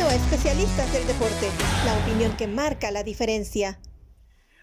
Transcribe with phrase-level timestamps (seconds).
[0.00, 1.50] A Especialistas del Deporte,
[1.84, 3.80] la opinión que marca la diferencia.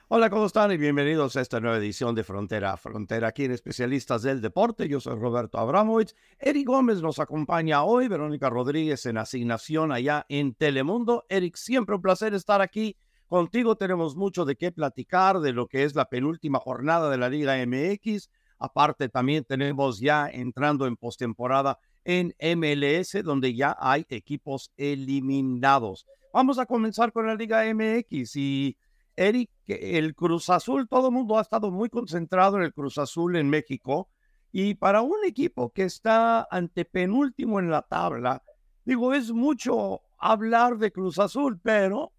[0.07, 0.71] Hola, ¿cómo están?
[0.71, 4.87] Y bienvenidos a esta nueva edición de Frontera a Frontera aquí en Especialistas del Deporte.
[4.87, 6.15] Yo soy Roberto Abramovich.
[6.39, 11.25] Eric Gómez nos acompaña hoy, Verónica Rodríguez en asignación allá en Telemundo.
[11.27, 12.95] Eric, siempre un placer estar aquí
[13.27, 13.75] contigo.
[13.75, 17.57] Tenemos mucho de qué platicar de lo que es la penúltima jornada de la Liga
[17.57, 18.29] MX.
[18.57, 26.05] Aparte, también tenemos ya entrando en postemporada en MLS, donde ya hay equipos eliminados.
[26.31, 28.77] Vamos a comenzar con la Liga MX y
[29.15, 33.35] Eric, el Cruz Azul, todo el mundo ha estado muy concentrado en el Cruz Azul
[33.35, 34.09] en México
[34.51, 38.43] y para un equipo que está antepenúltimo en la tabla,
[38.83, 42.13] digo, es mucho hablar de Cruz Azul, pero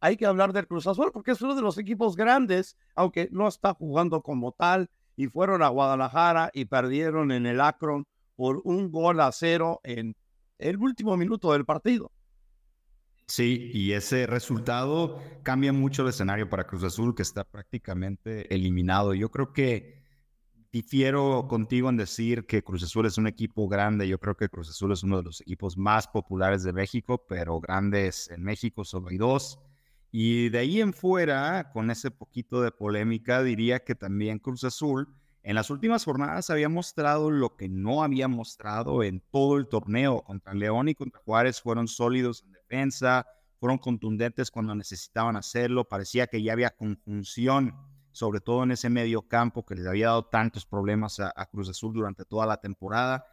[0.00, 3.48] hay que hablar del Cruz Azul porque es uno de los equipos grandes, aunque no
[3.48, 8.06] está jugando como tal, y fueron a Guadalajara y perdieron en el Akron
[8.40, 10.16] por un gol a cero en
[10.56, 12.10] el último minuto del partido.
[13.26, 19.12] Sí, y ese resultado cambia mucho el escenario para Cruz Azul, que está prácticamente eliminado.
[19.12, 20.02] Yo creo que
[20.72, 24.08] difiero contigo en decir que Cruz Azul es un equipo grande.
[24.08, 27.60] Yo creo que Cruz Azul es uno de los equipos más populares de México, pero
[27.60, 29.58] grandes en México solo hay dos.
[30.10, 35.14] Y de ahí en fuera, con ese poquito de polémica, diría que también Cruz Azul
[35.42, 40.22] en las últimas jornadas había mostrado lo que no había mostrado en todo el torneo.
[40.22, 43.26] Contra León y contra Juárez fueron sólidos en defensa,
[43.58, 45.88] fueron contundentes cuando necesitaban hacerlo.
[45.88, 47.74] Parecía que ya había conjunción,
[48.12, 51.70] sobre todo en ese medio campo que les había dado tantos problemas a, a Cruz
[51.70, 53.24] Azul durante toda la temporada.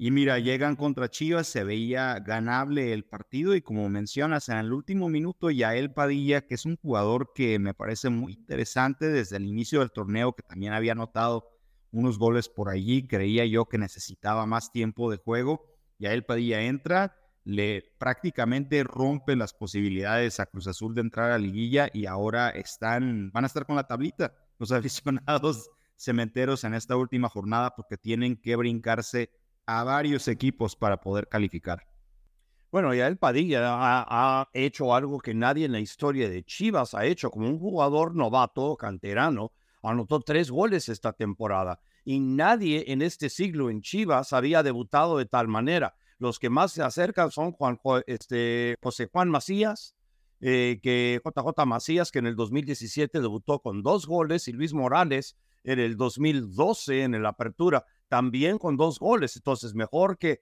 [0.00, 4.72] Y mira, llegan contra Chivas, se veía ganable el partido y como mencionas, en el
[4.72, 9.46] último minuto Yael Padilla, que es un jugador que me parece muy interesante desde el
[9.46, 11.50] inicio del torneo, que también había anotado
[11.90, 15.66] unos goles por allí, creía yo que necesitaba más tiempo de juego.
[15.98, 21.90] Yael Padilla entra, le prácticamente rompe las posibilidades a Cruz Azul de entrar a liguilla
[21.92, 27.28] y ahora están, van a estar con la tablita los aficionados cementeros en esta última
[27.28, 29.30] jornada porque tienen que brincarse
[29.68, 31.86] a varios equipos para poder calificar.
[32.72, 37.04] Bueno, ya el Padilla ha, hecho algo que nadie en la historia de Chivas ha
[37.04, 37.30] hecho.
[37.30, 39.52] Como un jugador novato, canterano,
[39.82, 41.80] anotó tres goles esta temporada.
[42.02, 45.94] Y nadie en este siglo en Chivas había debutado de tal manera.
[46.18, 49.94] Los que más se acercan son Juan, este, José Juan Macías,
[50.40, 55.36] eh, que JJ Macías, que en el 2017 debutó con dos goles, y Luis Morales
[55.64, 59.36] en el 2012 en la apertura también con dos goles.
[59.36, 60.40] Entonces, mejor que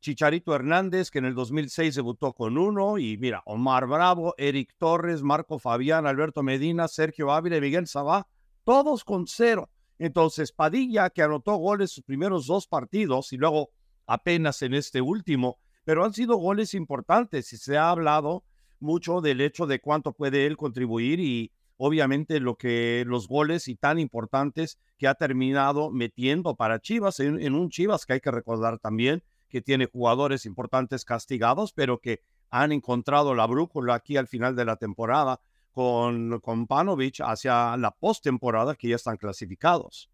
[0.00, 2.98] Chicharito Hernández, que en el 2006 debutó con uno.
[2.98, 8.28] Y mira, Omar Bravo, Eric Torres, Marco Fabián, Alberto Medina, Sergio Ávila y Miguel Sabá,
[8.64, 9.70] todos con cero.
[9.98, 13.70] Entonces, Padilla, que anotó goles sus primeros dos partidos y luego
[14.06, 18.44] apenas en este último, pero han sido goles importantes y se ha hablado
[18.78, 23.76] mucho del hecho de cuánto puede él contribuir y obviamente lo que los goles y
[23.76, 28.78] tan importantes que ha terminado metiendo para Chivas, en, un Chivas que hay que recordar
[28.78, 32.20] también que tiene jugadores importantes castigados, pero que
[32.50, 37.90] han encontrado la brújula aquí al final de la temporada con, con Panovich hacia la
[37.90, 40.10] postemporada que ya están clasificados.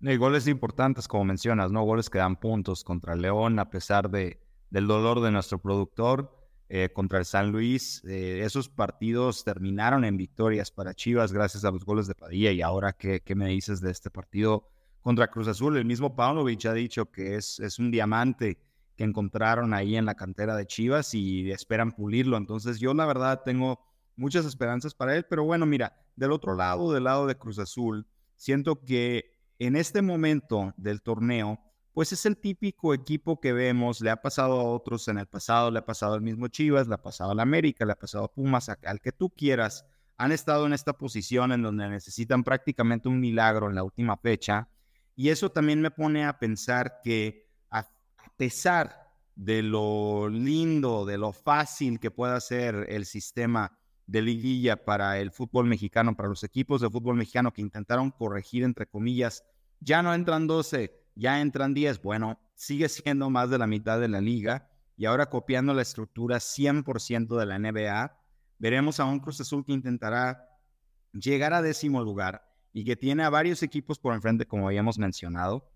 [0.00, 1.84] Y goles importantes, como mencionas, ¿no?
[1.84, 6.41] Goles que dan puntos contra León, a pesar de, del dolor de nuestro productor.
[6.74, 8.02] Eh, contra el San Luis.
[8.06, 12.50] Eh, esos partidos terminaron en victorias para Chivas gracias a los goles de Padilla.
[12.50, 14.70] Y ahora, ¿qué, qué me dices de este partido
[15.02, 15.76] contra Cruz Azul?
[15.76, 18.56] El mismo Paunovic ha dicho que es, es un diamante
[18.96, 22.38] que encontraron ahí en la cantera de Chivas y esperan pulirlo.
[22.38, 23.78] Entonces yo la verdad tengo
[24.16, 25.26] muchas esperanzas para él.
[25.28, 28.06] Pero bueno, mira, del otro lado, del lado de Cruz Azul,
[28.36, 31.60] siento que en este momento del torneo,
[31.92, 35.70] pues es el típico equipo que vemos, le ha pasado a otros en el pasado,
[35.70, 38.32] le ha pasado al mismo Chivas, le ha pasado al América, le ha pasado a
[38.32, 39.84] Pumas, al que tú quieras,
[40.16, 44.68] han estado en esta posición en donde necesitan prácticamente un milagro en la última fecha.
[45.14, 47.86] Y eso también me pone a pensar que a,
[48.36, 55.18] pesar de lo lindo, de lo fácil que pueda ser el sistema de liguilla para
[55.18, 59.44] el fútbol mexicano, para los equipos de fútbol mexicano que intentaron corregir, entre comillas,
[59.80, 64.08] ya no entran 12, ya entran 10, bueno, sigue siendo más de la mitad de
[64.08, 68.18] la liga y ahora copiando la estructura 100% de la NBA,
[68.58, 70.48] veremos a un Cruz Azul que intentará
[71.12, 75.70] llegar a décimo lugar y que tiene a varios equipos por enfrente, como habíamos mencionado.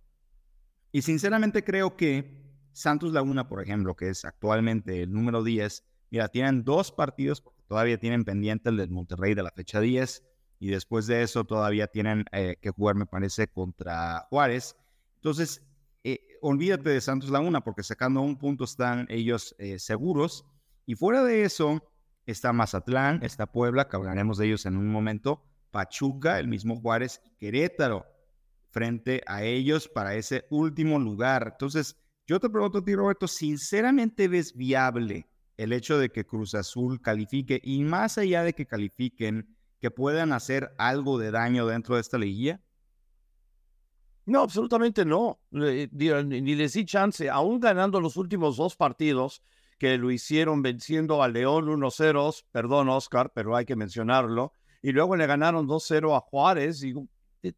[0.93, 6.29] Y sinceramente creo que Santos Laguna, por ejemplo, que es actualmente el número 10, mira,
[6.29, 10.23] tienen dos partidos, todavía tienen pendiente el del Monterrey de la fecha 10,
[10.59, 14.77] y después de eso todavía tienen eh, que jugar, me parece, contra Juárez.
[15.26, 15.61] Entonces,
[16.05, 20.44] eh, olvídate de Santos Laguna porque sacando un punto están ellos eh, seguros.
[20.87, 21.82] Y fuera de eso,
[22.26, 25.43] está Mazatlán, está Puebla, que hablaremos de ellos en un momento,
[25.73, 28.06] Pachuca, el mismo Juárez Querétaro,
[28.70, 31.49] frente a ellos para ese último lugar.
[31.55, 36.55] Entonces, yo te pregunto a ti, Roberto, ¿sinceramente ves viable el hecho de que Cruz
[36.55, 41.96] Azul califique y más allá de que califiquen, que puedan hacer algo de daño dentro
[41.96, 42.61] de esta liguilla?
[44.26, 45.38] No, absolutamente no.
[45.50, 49.43] Ni les di chance, aún ganando los últimos dos partidos
[49.78, 54.52] que lo hicieron venciendo a León 1-0, perdón Oscar, pero hay que mencionarlo,
[54.82, 56.94] y luego le ganaron 2-0 a Juárez y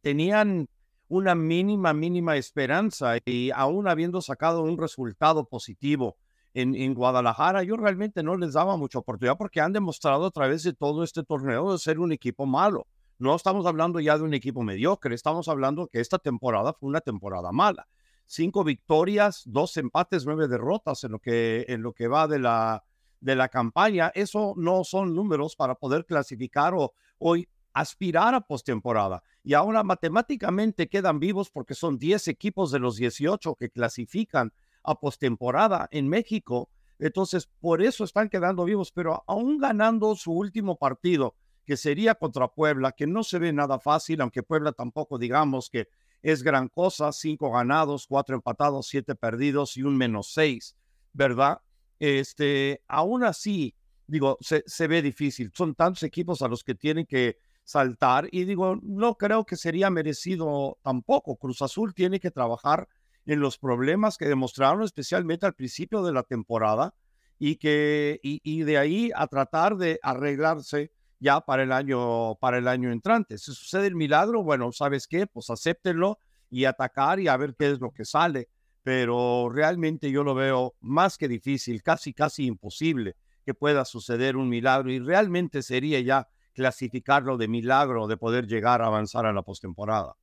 [0.02, 0.68] tenían
[1.08, 6.16] una mínima, mínima esperanza y aún habiendo sacado un resultado positivo
[6.52, 10.64] en, en, Guadalajara, yo realmente no les daba mucha oportunidad porque han demostrado a través
[10.64, 12.86] de todo este torneo de ser un equipo malo.
[13.20, 17.00] No estamos hablando ya de un equipo mediocre, estamos hablando que esta temporada fue una
[17.00, 17.88] temporada mala.
[18.26, 22.84] Cinco victorias, dos empates, nueve derrotas en lo que, en lo que va de la,
[23.20, 24.12] de la campaña.
[24.14, 27.36] Eso no son números para poder clasificar o, o
[27.72, 29.24] aspirar a postemporada.
[29.42, 34.52] Y ahora matemáticamente quedan vivos porque son 10 equipos de los 18 que clasifican
[34.84, 36.70] a postemporada en México.
[37.00, 41.34] Entonces, por eso están quedando vivos, pero aún ganando su último partido
[41.68, 45.90] que sería contra Puebla, que no se ve nada fácil, aunque Puebla tampoco digamos que
[46.22, 50.74] es gran cosa, cinco ganados, cuatro empatados, siete perdidos y un menos seis,
[51.12, 51.60] ¿verdad?
[51.98, 53.74] Este, aún así,
[54.06, 55.52] digo, se, se ve difícil.
[55.54, 59.90] Son tantos equipos a los que tienen que saltar y digo, no creo que sería
[59.90, 61.36] merecido tampoco.
[61.36, 62.88] Cruz Azul tiene que trabajar
[63.26, 66.94] en los problemas que demostraron especialmente al principio de la temporada
[67.38, 72.58] y que y, y de ahí a tratar de arreglarse ya para el año, para
[72.58, 73.38] el año entrante.
[73.38, 75.26] Si sucede el milagro, bueno, ¿sabes qué?
[75.26, 76.18] Pues acéptenlo
[76.50, 78.48] y atacar y a ver qué es lo que sale.
[78.82, 84.48] Pero realmente yo lo veo más que difícil, casi, casi imposible que pueda suceder un
[84.48, 89.42] milagro y realmente sería ya clasificarlo de milagro de poder llegar a avanzar a la
[89.42, 90.16] postemporada.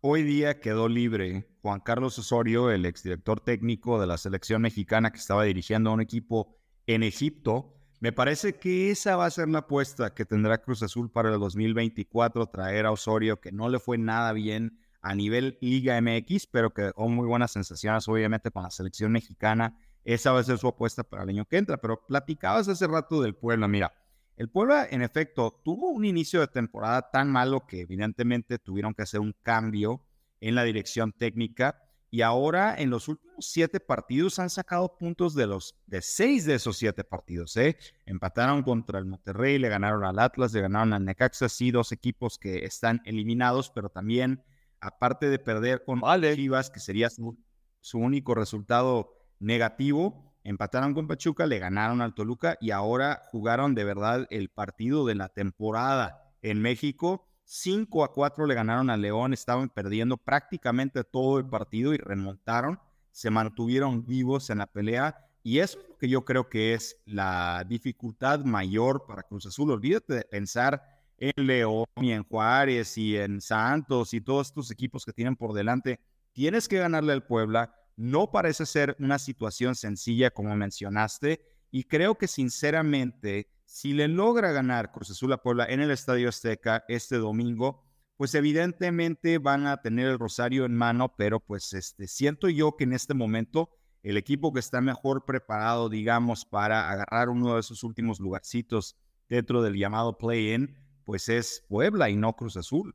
[0.00, 5.18] Hoy día quedó libre Juan Carlos Osorio, el exdirector técnico de la selección mexicana que
[5.18, 9.60] estaba dirigiendo a un equipo en Egipto, me parece que esa va a ser la
[9.60, 13.96] apuesta que tendrá Cruz Azul para el 2024, traer a Osorio, que no le fue
[13.96, 18.70] nada bien a nivel Liga MX, pero que dejó muy buenas sensaciones, obviamente, con la
[18.70, 19.78] selección mexicana.
[20.04, 21.78] Esa va a ser su apuesta para el año que entra.
[21.78, 23.68] Pero platicabas hace rato del Puebla.
[23.68, 23.94] Mira,
[24.36, 29.04] el Puebla, en efecto, tuvo un inicio de temporada tan malo que evidentemente tuvieron que
[29.04, 30.04] hacer un cambio
[30.42, 31.83] en la dirección técnica
[32.14, 36.54] y ahora en los últimos siete partidos han sacado puntos de los de seis de
[36.54, 37.56] esos siete partidos.
[37.56, 37.76] ¿eh?
[38.06, 42.38] Empataron contra el Monterrey, le ganaron al Atlas, le ganaron al Necaxa, sí, dos equipos
[42.38, 44.44] que están eliminados, pero también,
[44.78, 46.36] aparte de perder con vale.
[46.36, 47.36] Chivas, que sería su,
[47.80, 49.10] su único resultado
[49.40, 55.04] negativo, empataron con Pachuca, le ganaron al Toluca y ahora jugaron de verdad el partido
[55.04, 61.04] de la temporada en México 5 a 4 le ganaron a León, estaban perdiendo prácticamente
[61.04, 62.80] todo el partido y remontaron,
[63.10, 66.96] se mantuvieron vivos en la pelea y eso es lo que yo creo que es
[67.04, 69.70] la dificultad mayor para Cruz Azul.
[69.70, 70.82] Olvídate de pensar
[71.18, 75.52] en León y en Juárez y en Santos y todos estos equipos que tienen por
[75.52, 76.00] delante.
[76.32, 77.74] Tienes que ganarle al Puebla.
[77.96, 84.52] No parece ser una situación sencilla como mencionaste y creo que sinceramente si le logra
[84.52, 87.82] ganar Cruz Azul a Puebla en el Estadio Azteca este domingo,
[88.16, 92.84] pues evidentemente van a tener el rosario en mano, pero pues este, siento yo que
[92.84, 93.70] en este momento
[94.04, 98.96] el equipo que está mejor preparado, digamos, para agarrar uno de esos últimos lugarcitos
[99.28, 102.94] dentro del llamado play-in, pues es Puebla y no Cruz Azul.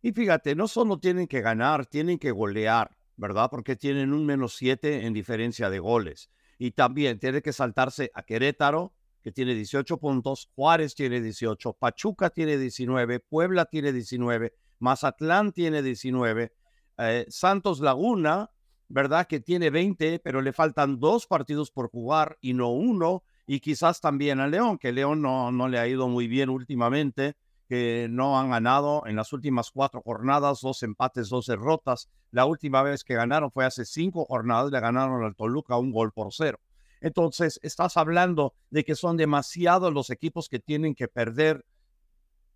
[0.00, 3.50] Y fíjate, no solo tienen que ganar, tienen que golear, ¿verdad?
[3.50, 6.30] Porque tienen un menos siete en diferencia de goles.
[6.60, 12.28] Y también tiene que saltarse a Querétaro, que tiene 18 puntos, Juárez tiene 18, Pachuca
[12.28, 16.52] tiene 19, Puebla tiene 19, Mazatlán tiene 19,
[16.98, 18.50] eh, Santos Laguna,
[18.88, 19.26] ¿verdad?
[19.26, 24.02] Que tiene 20, pero le faltan dos partidos por jugar y no uno, y quizás
[24.02, 27.36] también a León, que León no, no le ha ido muy bien últimamente,
[27.70, 32.08] que no han ganado en las últimas cuatro jornadas, dos empates, dos derrotas.
[32.32, 36.10] La última vez que ganaron fue hace cinco jornadas, le ganaron al Toluca un gol
[36.10, 36.58] por cero.
[37.00, 41.64] Entonces, estás hablando de que son demasiados los equipos que tienen que perder.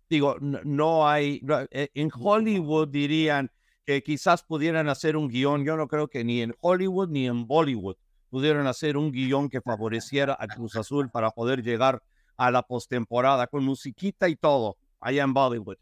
[0.09, 1.41] Digo, no hay,
[1.71, 3.49] eh, en Hollywood dirían
[3.85, 5.63] que quizás pudieran hacer un guion.
[5.63, 7.95] Yo no creo que ni en Hollywood ni en Bollywood
[8.29, 12.03] pudieran hacer un guion que favoreciera a Cruz Azul para poder llegar
[12.35, 14.75] a la postemporada con musiquita y todo
[15.05, 15.77] allá en Bollywood.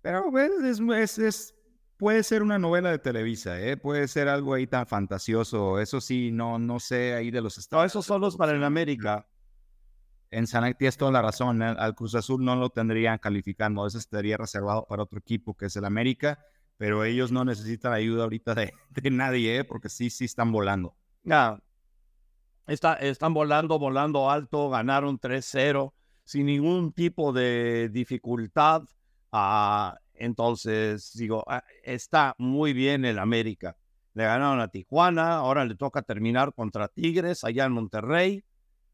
[0.00, 1.54] Pero pues, es, es, es,
[1.98, 3.76] puede ser una novela de Televisa, ¿eh?
[3.76, 5.78] puede ser algo ahí tan fantasioso.
[5.78, 7.82] Eso sí, no, no sé ahí de los estados.
[7.82, 9.28] No, esos son los para el América.
[10.30, 11.62] En San tienes toda la razón.
[11.62, 11.74] ¿eh?
[11.78, 13.86] Al Cruz Azul no lo tendrían calificando.
[13.86, 16.38] Eso estaría reservado para otro equipo que es el América.
[16.78, 18.72] Pero ellos no necesitan ayuda ahorita de,
[19.10, 19.64] nadie, ¿eh?
[19.64, 20.96] porque sí, sí están volando.
[21.24, 21.60] Ya.
[22.66, 24.70] Está, están volando, volando alto.
[24.70, 25.92] Ganaron 3-0
[26.28, 28.82] sin ningún tipo de dificultad.
[29.32, 33.78] Ah, entonces, digo, ah, está muy bien el América.
[34.12, 38.44] Le ganaron a Tijuana, ahora le toca terminar contra Tigres allá en Monterrey.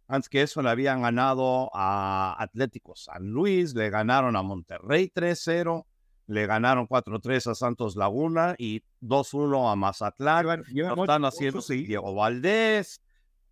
[0.07, 5.87] Antes que eso le habían ganado a Atlético San Luis, le ganaron a Monterrey 3-0,
[6.29, 10.63] le ganaron 4-3 a Santos Laguna y 2-1 a Mazatlán.
[10.73, 13.01] están haciendo Diego Valdés.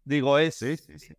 [0.04, 0.64] Digo, es,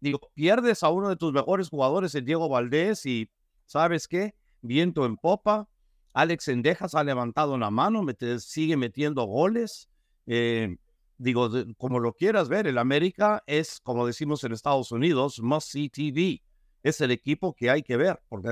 [0.02, 3.32] digo, pierdes a uno de tus mejores jugadores, el Diego Valdés, y
[3.66, 4.36] ¿sabes qué?
[4.62, 5.70] Viento en popa,
[6.13, 8.06] Alex Endejas ha levantado la mano,
[8.40, 9.90] sigue metiendo goles.
[10.28, 10.78] Eh,
[11.18, 15.90] digo, como lo quieras ver, el América es, como decimos en Estados Unidos, must see
[15.90, 16.44] TV.
[16.84, 18.50] Es el equipo que hay que ver, porque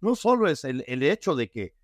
[0.00, 1.74] no solo es el, hecho de que,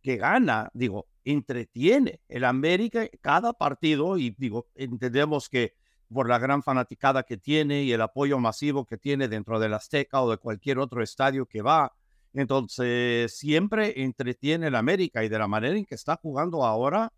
[0.00, 5.74] que gana, digo, entretiene el América cada partido y digo, entendemos que
[6.12, 10.20] por la gran fanaticada que tiene y el apoyo masivo que tiene dentro del Azteca
[10.22, 11.92] o de cualquier otro estadio que va,
[12.32, 17.12] entonces, siempre entretiene el América y de la manera en que está jugando ahora,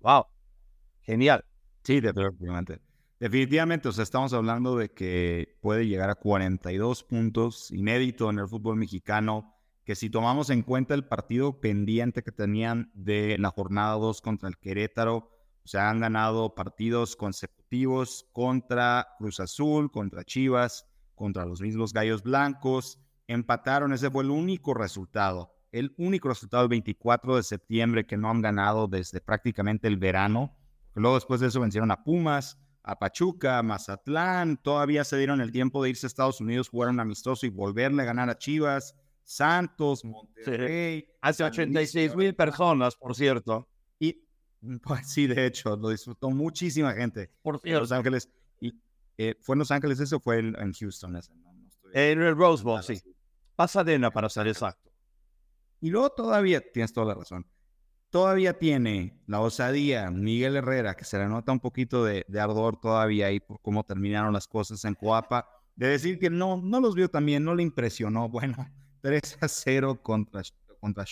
[0.00, 0.24] wow,
[1.02, 1.44] genial.
[1.82, 2.80] Sí, definitivamente.
[3.20, 8.48] Definitivamente, o sea, estamos hablando de que puede llegar a 42 puntos, inédito en el
[8.48, 13.94] fútbol mexicano, que si tomamos en cuenta el partido pendiente que tenían de la jornada
[13.94, 15.30] 2 contra el Querétaro,
[15.64, 22.22] o sea, han ganado partidos consecutivos contra Cruz Azul, contra Chivas, contra los mismos Gallos
[22.22, 28.18] Blancos, empataron, ese fue el único resultado, el único resultado el 24 de septiembre que
[28.18, 30.54] no han ganado desde prácticamente el verano.
[30.94, 35.50] Luego después de eso vencieron a Pumas, a Pachuca, a Mazatlán, todavía se dieron el
[35.50, 40.04] tiempo de irse a Estados Unidos, jugaron amistoso y volverle a ganar a Chivas, Santos,
[40.04, 41.08] Monterrey.
[41.22, 43.66] Hace 86 mil personas, por cierto.
[44.82, 47.30] Pues, sí, de hecho, lo disfrutó muchísima gente.
[47.42, 47.80] Por cierto.
[47.80, 48.28] Los Ángeles.
[48.60, 48.72] Y,
[49.18, 51.16] eh, ¿Fue en Los Ángeles eso fue en Houston?
[51.16, 51.32] Ese,
[51.94, 53.00] en el Rose Bowl, sí.
[53.54, 54.90] Pasadena, para ser exacto.
[55.80, 57.46] Y luego todavía, tienes toda la razón,
[58.10, 63.26] todavía tiene la osadía Miguel Herrera, que se le nota un poquito de, ardor todavía
[63.26, 67.08] ahí por cómo terminaron las cosas en Coapa, de decir que no, no los vio
[67.08, 68.28] también, no le impresionó.
[68.30, 68.56] Bueno,
[69.02, 70.42] 3 a 0 contra,
[70.80, 71.04] contra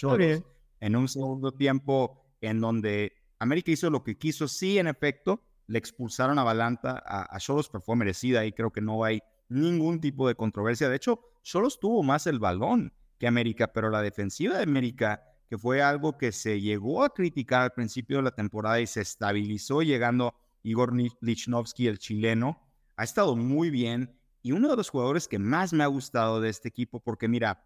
[0.81, 4.49] en un segundo tiempo en donde América hizo lo que quiso.
[4.49, 8.71] Sí, en efecto, le expulsaron a Balanta a, a Cholos, pero fue merecida y creo
[8.71, 10.89] que no hay ningún tipo de controversia.
[10.89, 15.59] De hecho, solo estuvo más el balón que América, pero la defensiva de América, que
[15.59, 19.83] fue algo que se llegó a criticar al principio de la temporada y se estabilizó
[19.83, 22.61] llegando Igor Lichnowsky, el chileno,
[22.97, 24.17] ha estado muy bien.
[24.43, 27.65] Y uno de los jugadores que más me ha gustado de este equipo, porque mira,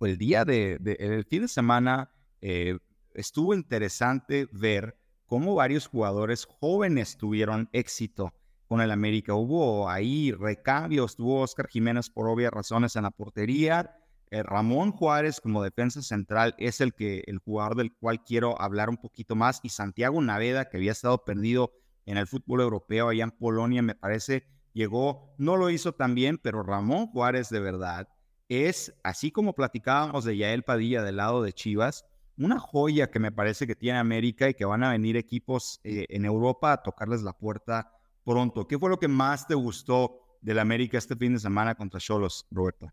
[0.00, 2.10] el día de, el fin de semana
[2.40, 2.78] eh,
[3.16, 4.96] estuvo interesante ver
[5.26, 8.32] cómo varios jugadores jóvenes tuvieron éxito
[8.68, 9.34] con el América.
[9.34, 13.96] Hubo ahí recambios, tuvo Oscar Jiménez por obvias razones en la portería.
[14.30, 18.88] Eh, Ramón Juárez como defensa central es el que el jugador del cual quiero hablar
[18.88, 21.72] un poquito más y Santiago Naveda que había estado perdido
[22.06, 26.38] en el fútbol europeo allá en Polonia me parece llegó no lo hizo tan bien
[26.38, 28.08] pero Ramón Juárez de verdad
[28.48, 32.04] es así como platicábamos de Yael Padilla del lado de Chivas
[32.38, 36.06] una joya que me parece que tiene América y que van a venir equipos eh,
[36.08, 37.92] en Europa a tocarles la puerta
[38.24, 38.66] pronto.
[38.66, 42.46] ¿Qué fue lo que más te gustó del América este fin de semana contra Cholos,
[42.50, 42.92] Roberto?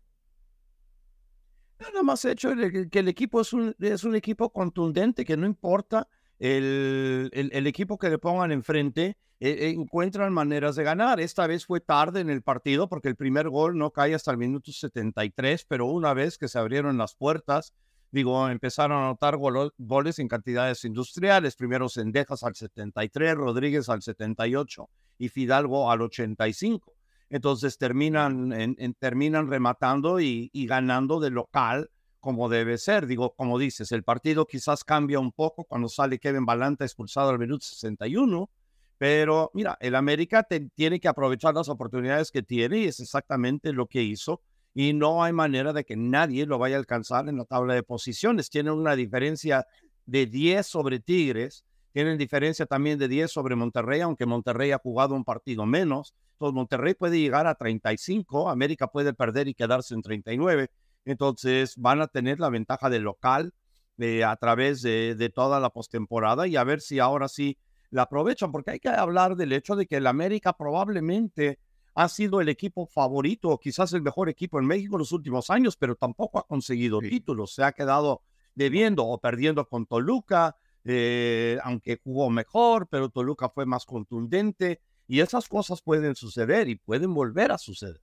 [1.78, 2.50] Nada más hecho
[2.90, 6.08] que el equipo es un, es un equipo contundente, que no importa
[6.38, 11.20] el, el, equipo que le pongan enfrente, e, encuentran maneras de ganar.
[11.20, 14.38] Esta vez fue tarde en el partido porque el primer gol no cae hasta el
[14.38, 17.74] minuto 73, pero una vez que se abrieron las puertas,
[18.14, 21.56] digo, empezaron a anotar goles en cantidades industriales.
[21.56, 26.94] Primero Sendejas al 73, Rodríguez al 78 y Fidalgo al 85.
[27.28, 31.90] Entonces terminan, en, terminan rematando y, ganando de local
[32.20, 33.08] como debe ser.
[33.08, 37.40] Digo, como dices, el partido quizás cambia un poco cuando sale Kevin Balanta expulsado al
[37.40, 38.48] minuto 61,
[38.96, 43.88] pero mira, el América tiene que aprovechar las oportunidades que tiene y es exactamente lo
[43.88, 44.40] que hizo
[44.74, 47.84] y no hay manera de que nadie lo vaya a alcanzar en la tabla de
[47.84, 48.50] posiciones.
[48.50, 49.66] Tienen una diferencia
[50.04, 55.14] de 10 sobre Tigres, tienen diferencia también de 10 sobre Monterrey, aunque Monterrey ha jugado
[55.14, 56.12] un partido menos.
[56.32, 60.68] Entonces Monterrey puede llegar a 35, América puede perder y quedarse en 39.
[61.04, 63.54] Entonces van a tener la ventaja del local.
[63.98, 67.56] eh, a través de, de toda la postemporada y a ver si ahora sí
[67.90, 71.60] la aprovechan, porque hay que hablar del hecho de que el América probablemente
[71.94, 75.76] ha sido el equipo favorito, quizás el mejor equipo en México en los últimos años,
[75.76, 78.22] pero tampoco ha conseguido títulos, se ha quedado
[78.54, 85.20] debiendo o perdiendo con Toluca, eh, aunque jugó mejor, pero Toluca fue más contundente y
[85.20, 88.00] esas cosas pueden suceder y pueden volver a suceder.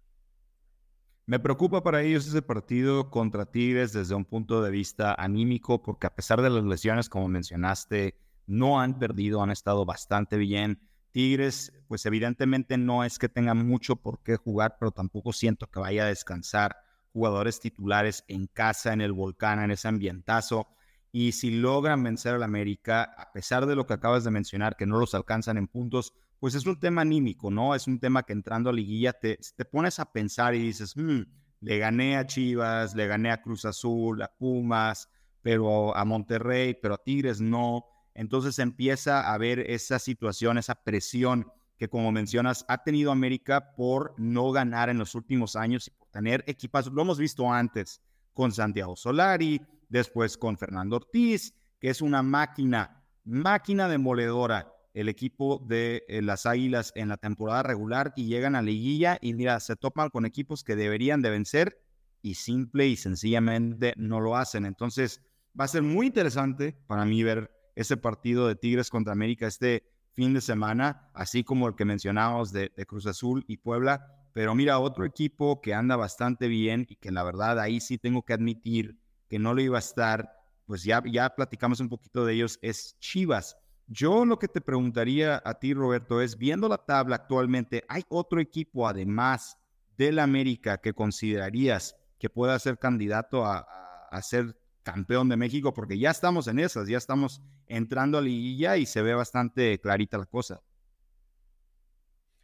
[1.26, 6.08] Me preocupa para ellos ese partido contra Tigres desde un punto de vista anímico, porque
[6.08, 8.16] a pesar de las lesiones, como mencionaste,
[8.48, 10.82] no han perdido, han estado bastante bien.
[11.12, 15.80] Tigres, pues evidentemente no es que tenga mucho por qué jugar, pero tampoco siento que
[15.80, 16.78] vaya a descansar
[17.14, 20.68] jugadores titulares en casa, en el volcán, en ese ambientazo.
[21.12, 24.86] Y si logran vencer al América, a pesar de lo que acabas de mencionar, que
[24.86, 27.76] no los alcanzan en puntos, pues es un tema anímico, ¿no?
[27.76, 31.22] Es un tema que entrando a liguilla te, te pones a pensar y dices, hmm,
[31.60, 35.10] le gané a Chivas, le gané a Cruz Azul, a Pumas,
[35.42, 37.86] pero a Monterrey, pero a Tigres no.
[38.22, 44.14] Entonces empieza a haber esa situación, esa presión que como mencionas ha tenido América por
[44.16, 48.00] no ganar en los últimos años y por tener equipas, lo hemos visto antes
[48.32, 49.60] con Santiago Solari,
[49.90, 56.46] después con Fernando Ortiz, que es una máquina, máquina demoledora el equipo de eh, las
[56.46, 60.64] Águilas en la temporada regular y llegan a liguilla y mira, se topan con equipos
[60.64, 61.82] que deberían de vencer
[62.22, 64.68] y simple y sencillamente no lo hacen.
[64.68, 65.24] Entonces
[65.60, 69.84] va a ser muy interesante para mí ver ese partido de Tigres contra América este
[70.14, 74.08] fin de semana, así como el que mencionábamos de, Cruz Azul y Puebla.
[74.34, 78.24] Pero mira, otro equipo que anda bastante bien y que la verdad ahí sí tengo
[78.24, 78.98] que admitir
[79.30, 80.32] que no lo iba a estar,
[80.66, 83.58] pues ya, ya platicamos un poquito de ellos, es Chivas.
[83.88, 88.40] Yo lo que te preguntaría a ti, Roberto, es, viendo la tabla actualmente, ¿hay otro
[88.40, 89.58] equipo además
[89.98, 93.66] del América que considerarías que pueda ser candidato a,
[94.10, 98.78] a ser campeón de México, porque ya estamos en esas, ya estamos entrando a liguilla
[98.78, 100.62] y se ve bastante clarita la cosa.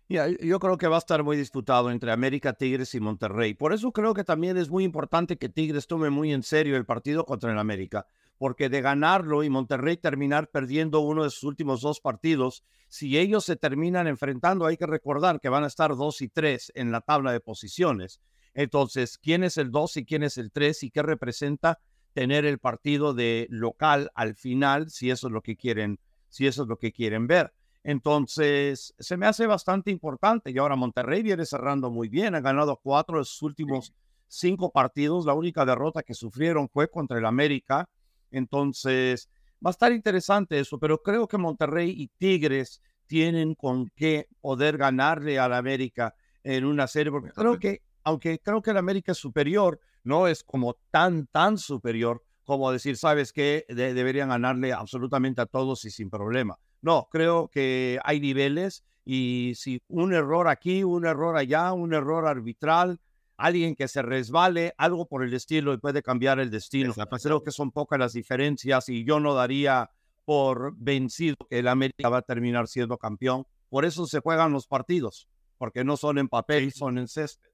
[0.09, 3.53] yo creo que va a estar muy disputado entre América, Tigres y Monterrey.
[3.53, 6.85] Por eso creo que también es muy importante que Tigres tome muy en serio el
[6.85, 8.07] partido contra el América,
[8.37, 13.43] porque de ganarlo y Monterrey terminar perdiendo uno de sus últimos dos partidos, si ellos
[13.43, 17.01] se terminan enfrentando, hay que recordar que van a estar dos y tres en la
[17.01, 18.21] tabla de posiciones.
[18.53, 21.79] Entonces, ¿quién es el dos y quién es el tres y qué representa?
[22.17, 25.99] Tener el partido de local al final, si eso es lo que quieren,
[26.29, 27.53] si eso es lo que quieren ver.
[27.83, 30.49] Entonces, se me hace bastante importante.
[30.49, 32.33] Y ahora Monterrey viene cerrando muy bien.
[32.33, 33.93] Ha ganado cuatro de sus últimos
[34.27, 35.27] cinco partidos.
[35.27, 37.87] La única derrota que sufrieron fue contra el América.
[38.31, 39.29] Entonces,
[39.63, 40.79] va a estar interesante eso.
[40.79, 46.87] Pero creo que Monterrey y Tigres tienen con qué poder ganarle al América en una
[46.87, 47.11] serie.
[47.11, 51.57] Porque creo que, aunque creo que el América es superior, no es como tan, tan
[51.57, 56.57] superior como decir, sabes que deberían ganarle absolutamente a todos y sin problema.
[56.81, 62.25] No, creo que hay niveles y si un error aquí, un error allá, un error
[62.25, 63.01] arbitral,
[63.35, 66.93] alguien que se resbale, algo por el estilo y puede cambiar el destino.
[67.21, 69.91] Creo que son pocas las diferencias y yo no daría
[70.23, 73.45] por vencido que el América va a terminar siendo campeón.
[73.67, 77.49] Por eso se juegan los partidos, porque no son en papel, son en césped.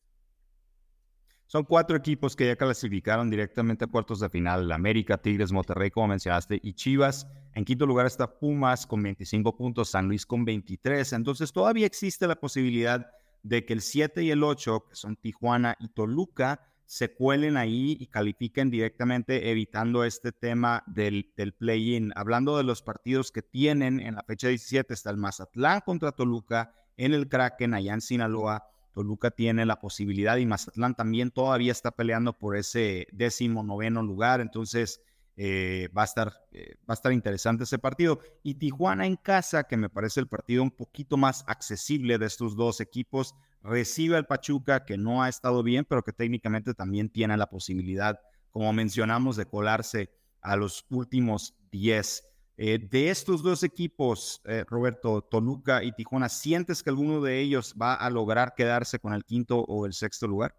[1.48, 4.72] Son cuatro equipos que ya clasificaron directamente a cuartos de final.
[4.72, 7.28] América, Tigres, Monterrey, como mencionaste, y Chivas.
[7.54, 11.14] En quinto lugar está Pumas con 25 puntos, San Luis con 23.
[11.14, 13.06] Entonces todavía existe la posibilidad
[13.44, 17.98] de que el 7 y el 8, que son Tijuana y Toluca, se cuelen ahí
[18.00, 22.12] y califiquen directamente, evitando este tema del, del play-in.
[22.16, 26.74] Hablando de los partidos que tienen en la fecha 17, está el Mazatlán contra Toluca,
[26.98, 31.92] en el Kraken, allá en Sinaloa Toluca tiene la posibilidad y Mazatlán también todavía está
[31.92, 35.02] peleando por ese décimo noveno lugar, entonces
[35.36, 38.20] eh, va, a estar, eh, va a estar interesante ese partido.
[38.44, 42.56] Y Tijuana en casa, que me parece el partido un poquito más accesible de estos
[42.56, 47.36] dos equipos, recibe al Pachuca, que no ha estado bien, pero que técnicamente también tiene
[47.36, 48.20] la posibilidad,
[48.52, 55.22] como mencionamos, de colarse a los últimos 10 eh, de estos dos equipos, eh, Roberto,
[55.24, 59.60] Toluca y Tijuana, ¿sientes que alguno de ellos va a lograr quedarse con el quinto
[59.60, 60.56] o el sexto lugar?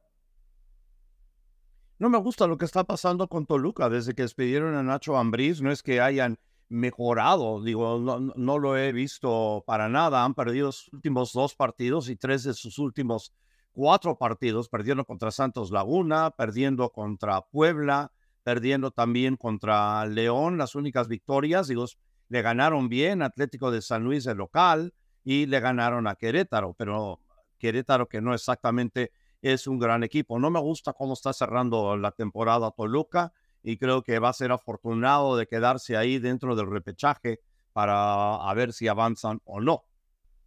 [1.99, 5.61] No me gusta lo que está pasando con Toluca desde que despidieron a Nacho Ambriz.
[5.61, 10.25] No es que hayan mejorado, digo, no, no, lo he visto para nada.
[10.25, 13.33] Han perdido sus últimos dos partidos y tres de sus últimos
[13.73, 14.69] cuatro partidos.
[14.69, 18.11] Perdieron contra Santos Laguna, perdiendo contra Puebla,
[18.45, 21.67] perdiendo también contra León las únicas victorias.
[21.67, 21.87] Digo,
[22.29, 27.21] le ganaron bien Atlético de San Luis el local y le ganaron a Querétaro, pero
[27.59, 29.11] Querétaro que no exactamente
[29.43, 30.39] es un gran equipo.
[30.39, 34.53] No me gusta cómo está cerrando la temporada Toluca y creo que va a ser
[34.53, 37.41] afortunado de quedarse ahí dentro del repechaje
[37.73, 39.85] para a ver si avanzan o no.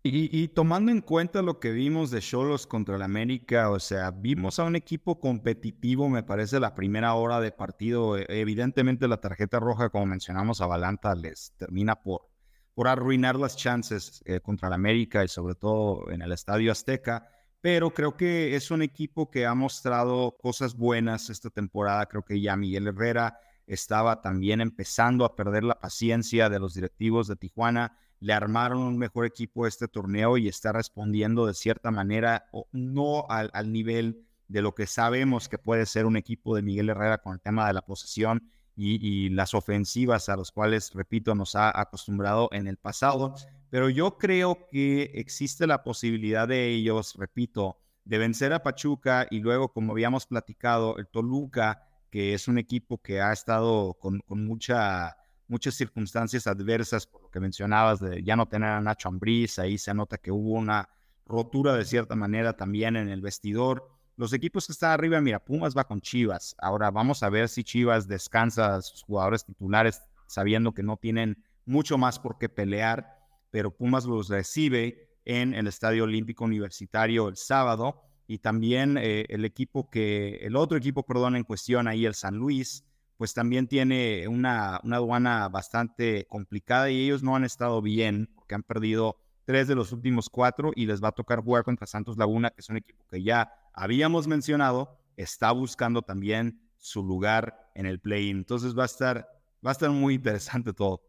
[0.10, 4.58] Y, tomando en cuenta lo que vimos de Cholos contra el América, o sea, vimos
[4.58, 8.18] a un equipo competitivo, me parece, la primera hora de partido.
[8.18, 12.30] E, evidentemente la tarjeta roja, como mencionamos, a Balanta les termina por,
[12.74, 17.28] por arruinar las chances eh, contra el América y sobre todo en el Estadio Azteca.
[17.60, 22.06] Pero creo que es un equipo que ha mostrado cosas buenas esta temporada.
[22.06, 27.28] Creo que ya Miguel Herrera estaba también empezando a perder la paciencia de los directivos
[27.28, 32.50] de Tijuana le armaron un mejor equipo este torneo y está respondiendo de cierta manera,
[32.72, 37.20] no al, nivel de lo que sabemos que puede ser un equipo de Miguel Herrera
[37.20, 41.80] con el tema de la posesión y, las ofensivas a las cuales, repito, nos ha
[41.80, 43.34] acostumbrado en el pasado.
[43.70, 49.40] Pero yo creo que existe la posibilidad de ellos, repito, de vencer a Pachuca y
[49.40, 55.18] luego, como habíamos platicado, el Toluca, que es un equipo que ha estado con mucha
[55.48, 59.78] muchas circunstancias adversas, por lo que mencionabas, de ya no tener a Nacho Ambriz, ahí
[59.78, 60.90] se nota que hubo una
[61.26, 63.90] rotura de cierta manera también en el vestidor.
[64.16, 66.56] Los equipos que están arriba, mira, Pumas va con Chivas.
[66.60, 71.44] Ahora vamos a ver si Chivas descansa a sus jugadores titulares sabiendo que no tienen
[71.66, 73.18] mucho más por qué pelear,
[73.52, 79.46] pero Pumas los recibe en el Estadio Olímpico Universitario el sábado y también eh, el
[79.46, 82.86] equipo que, el otro equipo, perdón, en cuestión ahí, el San Luis,
[83.18, 88.56] pues también tiene una, una aduana bastante complicada y ellos no han estado bien porque
[88.56, 92.18] han perdido tres de los últimos cuatro y les va a tocar jugar contra Santos
[92.18, 97.88] Laguna, que es un equipo que ya habíamos mencionado, está buscando también su lugar en
[97.88, 98.38] el play-in.
[98.38, 99.28] Entonces va a estar,
[99.66, 101.02] va a estar muy interesante todo.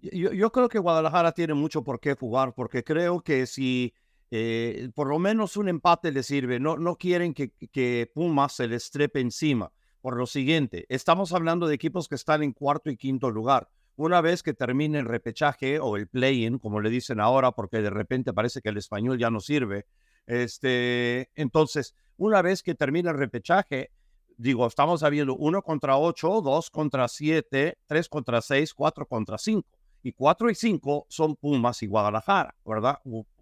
[0.00, 3.94] Yo, creo que Guadalajara tiene mucho por qué jugar, porque creo que si
[4.30, 8.68] eh, por lo menos un empate le sirve, no, no quieren que, que Pumas se
[8.68, 9.72] les trepe encima
[10.06, 13.68] por lo siguiente, estamos hablando de equipos que están en cuarto y quinto lugar.
[13.96, 17.90] Una vez que termine el repechaje o el play-in, como le dicen ahora, porque de
[17.90, 19.86] repente parece que el español ya no sirve,
[20.24, 23.90] este, entonces, una vez que termine el repechaje,
[24.36, 29.68] digo, estamos habiendo uno contra ocho, dos contra siete, tres contra seis, cuatro contra cinco.
[30.04, 33.00] Y cuatro y cinco son Pumas y Guadalajara, ¿verdad?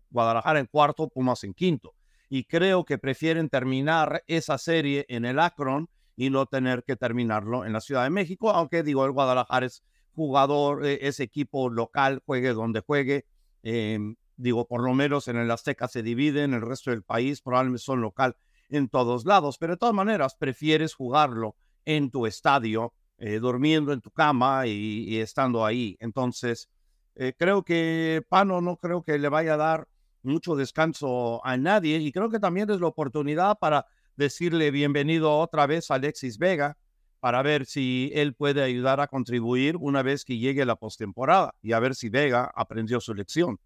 [0.09, 1.93] Guadalajara en cuarto, Pumas en quinto.
[2.31, 7.65] Y creo que prefieren terminar esa serie en el Akron y no tener que terminarlo
[7.65, 9.83] en la Ciudad de México, aunque digo, el Guadalajara es
[10.15, 13.27] jugador, eh, ese equipo local, juegue donde juegue.
[13.63, 17.41] Em, digo, por lo menos en el Azteca se divide, en el resto del país
[17.41, 18.37] probablemente son local
[18.69, 24.01] en todos lados, pero de todas maneras prefieres jugarlo en tu estadio, eh, durmiendo en
[24.01, 25.97] tu cama y, estando ahí.
[26.01, 26.69] Entonces,
[27.15, 29.89] eh, creo que Pano no creo que le vaya a dar
[30.23, 35.67] mucho descanso a nadie y creo que también es la oportunidad para decirle bienvenido otra
[35.67, 36.77] vez a Alexis Vega
[37.21, 41.73] para ver si él puede ayudar a contribuir una vez que llegue la postemporada y
[41.73, 43.59] a ver si Vega aprendió su lección.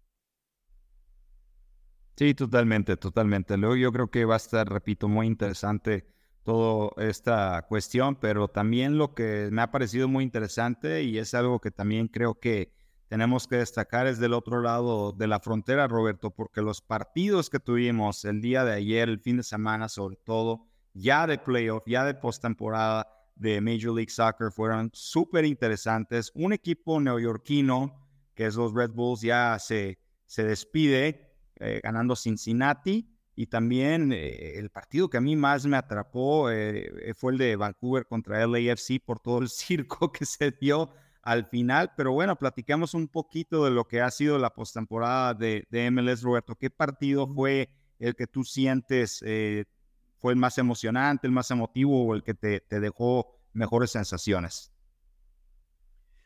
[2.15, 3.57] Sí, totalmente, totalmente.
[3.57, 6.05] Luego yo creo que va a estar, repito, muy interesante
[6.43, 11.59] toda esta cuestión, pero también lo que me ha parecido muy interesante y es algo
[11.59, 12.73] que también creo que
[13.09, 17.59] tenemos que destacar es del otro lado de la frontera, Roberto, porque los partidos que
[17.59, 22.05] tuvimos el día de ayer, el fin de semana sobre todo, ya de playoff, ya
[22.05, 26.31] de postemporada de Major League Soccer, fueron súper interesantes.
[26.35, 33.09] Un equipo neoyorquino, que es los Red Bulls, ya se, se despide eh, ganando Cincinnati.
[33.35, 37.55] Y también eh, el partido que a mí más me atrapó eh, fue el de
[37.55, 41.91] Vancouver contra LAFC por todo el circo que se dio al final.
[41.95, 46.21] Pero bueno, platicamos un poquito de lo que ha sido la postemporada de, de MLS,
[46.21, 46.55] Roberto.
[46.55, 49.65] ¿Qué partido fue el que tú sientes eh,
[50.19, 54.71] fue el más emocionante, el más emotivo o el que te, te dejó mejores sensaciones?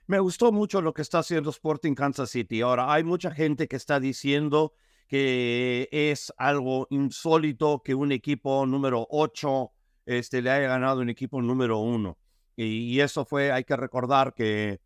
[0.05, 2.61] Me gustó mucho lo que está haciendo Sporting Kansas City.
[2.61, 4.73] Ahora, hay mucha gente que está diciendo
[5.07, 9.71] que es algo insólito que un equipo número 8
[10.05, 12.17] este, le haya ganado un equipo número 1.
[12.55, 14.79] Y, eso fue, hay que recordar que,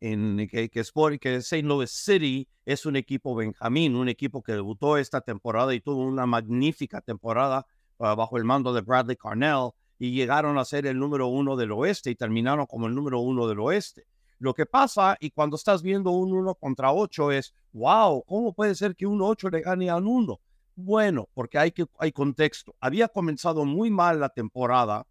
[0.00, 1.62] en, que, que, Sport, que St.
[1.62, 6.26] Louis City es un equipo Benjamín, un equipo que debutó esta temporada y tuvo una
[6.26, 7.66] magnífica temporada
[7.98, 11.72] ah, bajo el mando de Bradley Carnell y llegaron a ser el número uno del
[11.72, 14.06] oeste y terminaron como el número uno del oeste.
[14.38, 18.74] Lo que pasa, y cuando estás viendo un uno contra ocho, es, wow, ¿cómo puede
[18.74, 20.40] ser que un ocho le gane a un uno?
[20.74, 22.74] Bueno, porque hay, que, hay contexto.
[22.80, 25.06] Había comenzado muy mal la temporada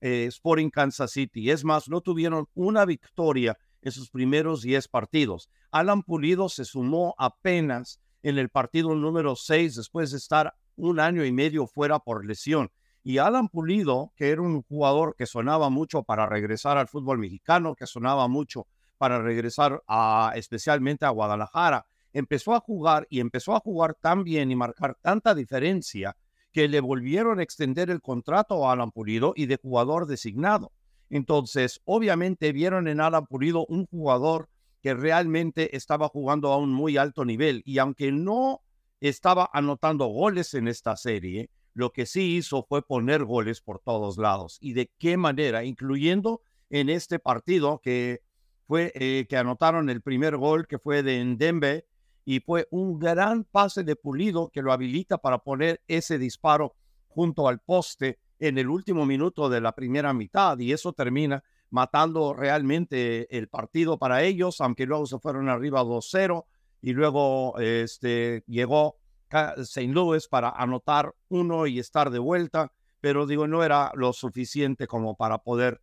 [0.00, 1.50] eh, Sporting Kansas City.
[1.50, 5.50] Es más, no tuvieron una victoria en sus primeros 10 partidos.
[5.70, 11.24] Alan Pulido se sumó apenas en el partido número 6 después de estar un año
[11.24, 12.70] y medio fuera por lesión.
[13.02, 17.74] Y Alan Pulido, que era un jugador que sonaba mucho para regresar al fútbol mexicano,
[17.74, 18.66] que sonaba mucho
[18.98, 24.50] para regresar a, especialmente a Guadalajara, empezó a jugar y empezó a jugar tan bien
[24.50, 26.16] y marcar tanta diferencia
[26.52, 30.72] que le volvieron a extender el contrato a Alan Pulido y de jugador designado.
[31.08, 34.48] Entonces, obviamente vieron en Alan Pulido un jugador
[34.82, 38.62] que realmente estaba jugando a un muy alto nivel y aunque no
[39.00, 44.18] estaba anotando goles en esta serie, lo que sí hizo fue poner goles por todos
[44.18, 44.58] lados.
[44.60, 45.64] ¿Y de qué manera?
[45.64, 48.22] Incluyendo en este partido que
[48.66, 51.86] fue eh, que anotaron el primer gol que fue de Endembe
[52.24, 56.74] y fue un gran pase de Pulido que lo habilita para poner ese disparo
[57.08, 62.34] junto al poste en el último minuto de la primera mitad y eso termina matando
[62.34, 66.44] realmente el partido para ellos, aunque luego se fueron arriba 2-0
[66.82, 68.96] y luego este, llegó
[69.30, 69.92] St.
[69.92, 75.16] Louis para anotar uno y estar de vuelta, pero digo, no era lo suficiente como
[75.16, 75.80] para poder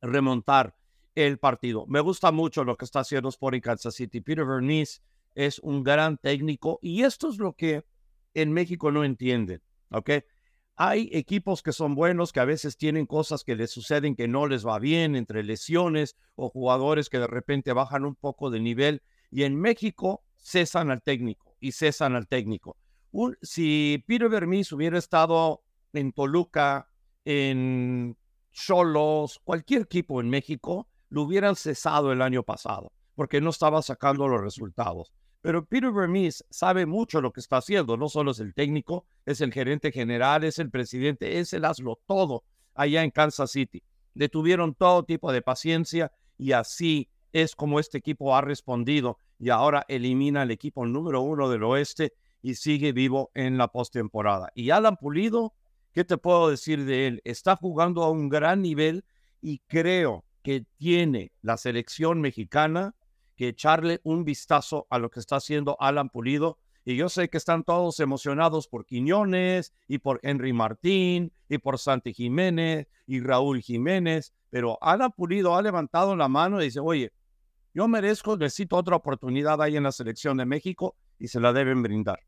[0.00, 0.74] remontar
[1.14, 1.86] el partido.
[1.86, 4.20] Me gusta mucho lo que está haciendo Sporting Kansas City.
[4.20, 5.00] Peter Vernice
[5.36, 7.84] es un gran técnico y esto es lo que
[8.34, 10.10] en México no entienden, ¿ok?
[10.78, 14.46] Hay equipos que son buenos, que a veces tienen cosas que les suceden que no
[14.46, 19.02] les va bien, entre lesiones o jugadores que de repente bajan un poco de nivel.
[19.30, 22.76] Y en México cesan al técnico y cesan al técnico.
[23.40, 25.62] si Peter Vermis hubiera estado
[25.94, 26.90] en Toluca,
[27.24, 28.16] en
[28.52, 34.28] Cholos, cualquier equipo en México, lo hubieran cesado el año pasado, porque no estaba sacando
[34.28, 35.10] los resultados.
[35.46, 37.96] Pero Peter Vermees sabe mucho lo que está haciendo.
[37.96, 42.00] No solo es el técnico, es el gerente general, es el presidente, es el hazlo
[42.04, 42.42] todo
[42.74, 43.80] allá en Kansas City.
[44.12, 49.84] Detuvieron todo tipo de paciencia y así es como este equipo ha respondido y ahora
[49.86, 54.50] elimina al equipo número uno del oeste y sigue vivo en la postemporada.
[54.52, 55.54] Y Alan Pulido,
[55.92, 57.20] ¿qué te puedo decir de él?
[57.22, 59.04] Está jugando a un gran nivel
[59.40, 62.96] y creo que tiene la selección mexicana
[63.36, 66.58] que echarle un vistazo a lo que está haciendo Alan Pulido.
[66.84, 71.78] Y yo sé que están todos emocionados por Quiñones y por Henry Martín y por
[71.78, 77.12] Santi Jiménez y Raúl Jiménez, pero Alan Pulido ha levantado la mano y dice, oye,
[77.74, 81.82] yo merezco, necesito otra oportunidad ahí en la selección de México y se la deben
[81.82, 82.20] brindar.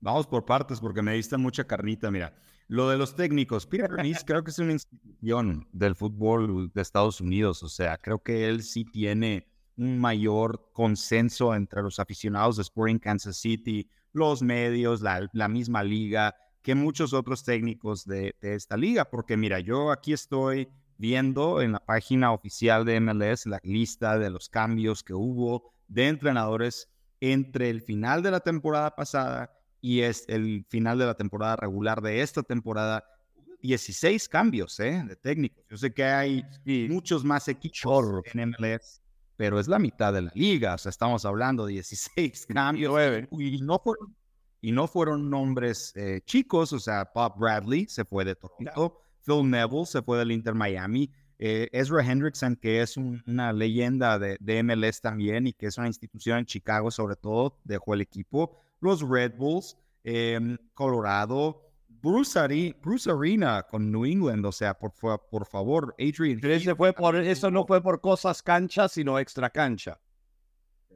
[0.00, 2.34] Vamos por partes porque me diste mucha carnita, mira.
[2.66, 3.90] Lo de los técnicos, Peter
[4.26, 8.62] creo que es una institución del fútbol de Estados Unidos, o sea, creo que él
[8.62, 15.48] sí tiene un mayor consenso entre los aficionados de Sporting Kansas City, los medios, la,
[15.48, 19.06] misma liga, que muchos otros técnicos de, esta liga.
[19.10, 24.30] Porque mira, yo aquí estoy viendo en la página oficial de MLS la lista de
[24.30, 26.88] los cambios que hubo de entrenadores
[27.20, 32.00] entre el final de la temporada pasada y es el final de la temporada regular
[32.00, 33.04] de esta temporada.
[33.62, 35.04] 16 cambios ¿eh?
[35.06, 35.64] de técnicos.
[35.70, 36.44] Yo sé que hay
[36.88, 38.04] muchos más equipos
[38.34, 39.01] en MLS
[39.42, 40.74] pero es la mitad de la liga.
[40.74, 42.94] O sea, estamos hablando de 16 cambios.
[43.32, 44.14] Y no fueron,
[44.60, 46.72] y no fueron nombres eh, chicos.
[46.72, 49.00] O sea, Bob Bradley se fue de Toronto.
[49.26, 51.10] Phil Neville se fue del Inter Miami.
[51.40, 55.88] Eh, Ezra Hendrickson, que es una leyenda de, de, MLS también y que es una
[55.88, 58.62] institución en Chicago, sobre todo, dejó el equipo.
[58.78, 61.62] Los Red Bulls, em, Colorado,
[62.02, 66.40] Bruce, Arena con New England, o sea, por, por favor, Adrian.
[66.40, 70.00] Pero fue por, eso no fue por cosas cancha, sino extra cancha.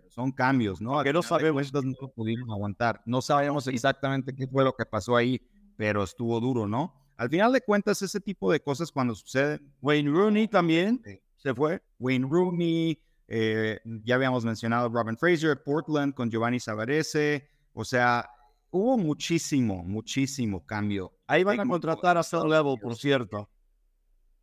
[0.09, 1.03] son cambios, ¿no?
[1.05, 1.73] Que no sabemos.
[1.73, 3.03] No pudieron aguantar.
[3.07, 5.41] No sabemos exactamente qué fue lo que pasó ahí,
[5.77, 6.93] pero estuvo duro, ¿no?
[7.17, 9.73] Al final de cuentas, ese tipo de cosas cuando suceden.
[9.81, 11.01] Wayne Rooney también
[11.37, 11.83] se fue.
[12.01, 18.29] Wayne Rooney, eh, ya habíamos mencionado Robin Fraser, Portland con Giovanni Savarese, o sea,
[18.77, 21.13] hubo muchísimo, muchísimo cambio.
[21.27, 23.49] Ahí van a contratar a Phil Level, por cierto.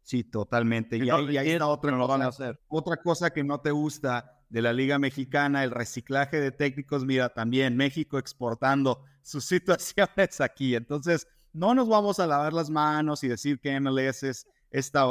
[0.01, 0.97] Sí, totalmente.
[0.97, 2.59] Y, ahí, está otra, lo van a hacer.
[2.67, 7.05] otra cosa que no te gusta de la Liga Mexicana, el reciclaje de técnicos.
[7.05, 10.75] Mira, también México exportando sus situaciones aquí.
[10.75, 15.05] Entonces, no nos vamos a lavar las manos y decir que MLS es esta,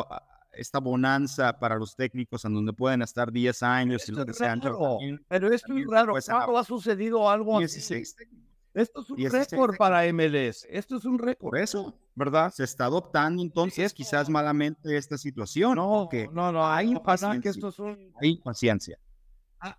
[0.53, 4.61] esta bonanza para los técnicos en donde pueden estar 10 años y lo que sean.
[5.29, 6.13] Pero es muy raro.
[6.13, 8.52] Pues, ¿Cuándo ha sucedido algo 16 técnicos.
[8.75, 10.67] Esto es un récord para MLS.
[10.71, 11.51] Esto es un récord.
[11.51, 12.51] Por eso, ¿verdad?
[12.53, 15.77] Se está adoptando entonces quizás malamente esta situación.
[15.77, 16.67] No, no, no.
[16.67, 16.95] Hay
[17.43, 18.13] que esto es un...
[18.21, 18.99] Hay paciencia.
[19.61, 19.79] Ah.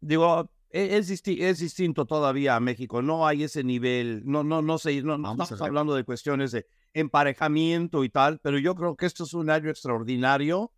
[0.00, 3.02] Digo, e, es, es, distinto todavía a México.
[3.02, 4.22] No hay ese nivel.
[4.24, 5.00] No, no, no sé.
[5.02, 9.34] No, estamos hablando de cuestiones de emparejamiento y tal, pero yo creo que esto es
[9.34, 10.72] un año extraordinario.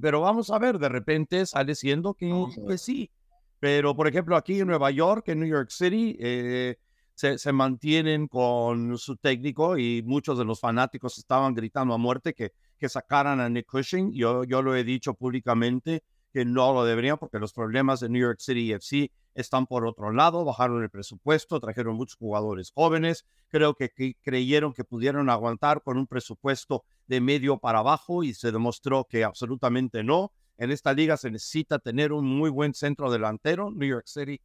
[0.00, 2.30] Pero vamos a ver, de repente sale siendo que,
[2.68, 3.10] que sí
[3.60, 6.76] pero, por ejemplo, aquí en Nueva York, en New York City, eh,
[7.14, 12.52] se, mantienen con su técnico y muchos de los fanáticos estaban gritando a muerte que,
[12.78, 14.12] que sacaran a Nick Cushing.
[14.12, 18.22] Yo, yo lo he dicho públicamente que no lo deberían porque los problemas de New
[18.22, 23.74] York City FC están por otro lado, bajaron el presupuesto, trajeron muchos jugadores jóvenes, creo
[23.74, 23.90] que,
[24.22, 29.24] creyeron que pudieron aguantar con un presupuesto de medio para abajo y se demostró que
[29.24, 30.32] absolutamente no.
[30.58, 33.70] En esta liga se necesita tener un muy buen centro delantero.
[33.70, 34.40] New York City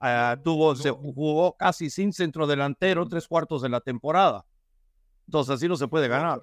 [0.00, 4.44] ah, tuvo, se jugó casi sin centro delantero tres cuartos de la temporada.
[5.26, 6.42] Entonces así no se puede ganar.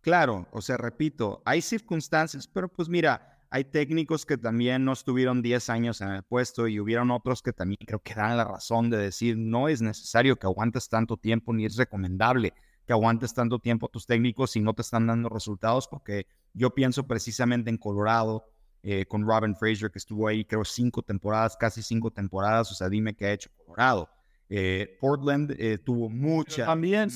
[0.00, 5.42] Claro, o sea, repito, hay circunstancias, pero pues mira, hay técnicos que también no estuvieron
[5.42, 8.90] 10 años en el puesto y hubieron otros que también creo que dan la razón
[8.90, 12.54] de decir no es necesario que aguantes tanto tiempo ni es recomendable
[12.88, 17.06] que aguantes tanto tiempo tus técnicos si no te están dando resultados porque yo pienso
[17.06, 18.46] precisamente en Colorado
[18.82, 22.88] eh, con Robin Fraser que estuvo ahí creo cinco temporadas, casi cinco temporadas, o sea,
[22.88, 24.08] dime qué ha hecho Colorado.
[24.48, 26.64] Eh, Portland eh, tuvo mucha...
[26.64, 27.10] también.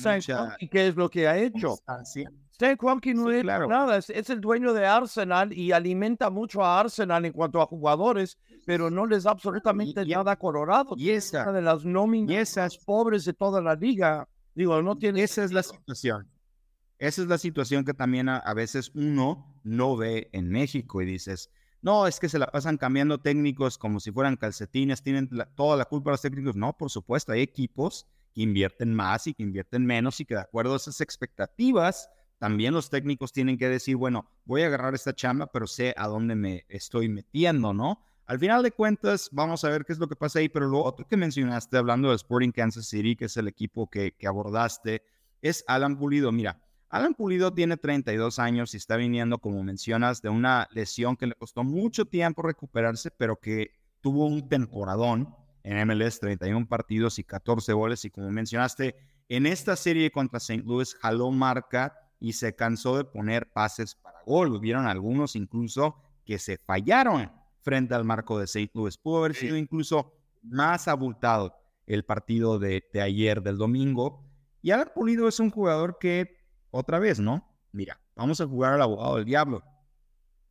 [0.69, 1.79] ¿qué es lo que ha hecho?
[2.51, 7.25] Stan Kroenke no es nada, es, el dueño de Arsenal y alimenta mucho a Arsenal
[7.25, 10.93] en cuanto a jugadores, pero no les da absolutamente nada a Colorado.
[10.95, 14.27] Y esa, una de las nóminas pobres de toda la liga.
[14.55, 15.23] Digo, no tiene.
[15.23, 16.29] Esa es la situación.
[16.99, 21.49] Esa es la situación que también a, veces uno no ve en México y dices,
[21.81, 25.85] no, es que se la pasan cambiando técnicos como si fueran calcetines, tienen toda la
[25.85, 26.55] culpa los técnicos.
[26.55, 30.41] No, por supuesto, hay equipos que invierten más y que invierten menos y que de
[30.41, 32.09] acuerdo a esas expectativas
[32.43, 36.07] también los técnicos tienen que decir, bueno, voy a agarrar esta chamba, pero sé a
[36.07, 38.03] dónde me estoy metiendo, ¿no?
[38.25, 40.81] Al final de cuentas, vamos a ver qué es lo que pasa ahí, pero lo
[40.81, 45.03] otro que mencionaste, hablando de Sporting Kansas City, que es el equipo que, abordaste,
[45.41, 46.31] es Alan Pulido.
[46.31, 51.27] Mira, Alan Pulido tiene 32 años y está viniendo, como mencionas, de una lesión que
[51.27, 57.25] le costó mucho tiempo recuperarse, pero que tuvo un temporadón en MLS, 31 partidos y
[57.25, 58.05] 14 goles.
[58.05, 58.95] Y como mencionaste,
[59.27, 60.63] en esta serie contra St.
[60.65, 64.53] Louis jaló marca y se cansó de poner pases para gol.
[64.53, 67.29] Hubieron algunos incluso que se fallaron
[67.63, 68.71] frente al marco de St.
[68.73, 68.97] Louis.
[68.97, 71.55] Pudo haber sido incluso más abultado
[71.87, 74.23] el partido de, ayer, del domingo.
[74.61, 76.37] Y Alan Pulido es un jugador que,
[76.71, 77.49] otra vez, ¿no?
[77.71, 79.63] Mira, vamos a jugar al abogado del diablo.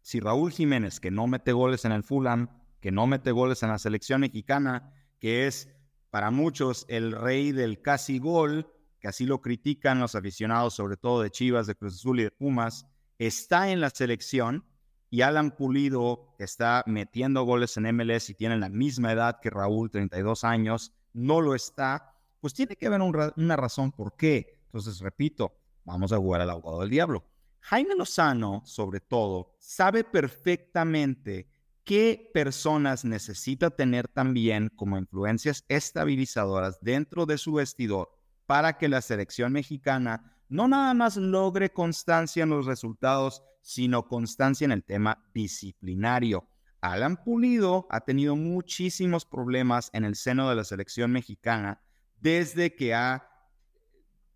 [0.01, 2.49] Si Raúl Jiménez, que no mete goles en el Fulham,
[2.81, 5.69] que no mete goles en la selección mexicana, que es
[6.11, 8.67] para muchos el rey del casi gol,
[9.01, 12.31] que así lo critican los aficionados, sobre todo de Chivas, de Cruz Azul y de
[12.31, 12.87] Pumas,
[13.19, 14.65] está en la selección
[15.13, 19.91] y Alan Pulido, está metiendo goles en MLS y tiene la misma edad que Raúl,
[19.91, 24.59] 32 años, no lo está, pues tiene que haber una razón por qué.
[24.65, 25.53] Entonces, repito,
[25.85, 27.27] vamos a jugar al abogado del diablo.
[27.61, 31.47] Jaime Lozano, sobre todo, sabe perfectamente
[31.85, 39.03] qué personas necesita tener también como influencias estabilizadoras dentro de su vestidor para que la
[39.03, 45.25] selección mexicana no nada más logre constancia en los resultados, sino constancia en el tema
[45.33, 46.49] disciplinario.
[46.81, 51.81] Alan Pulido ha tenido muchísimos problemas en el seno de la selección mexicana
[52.21, 53.29] desde que ha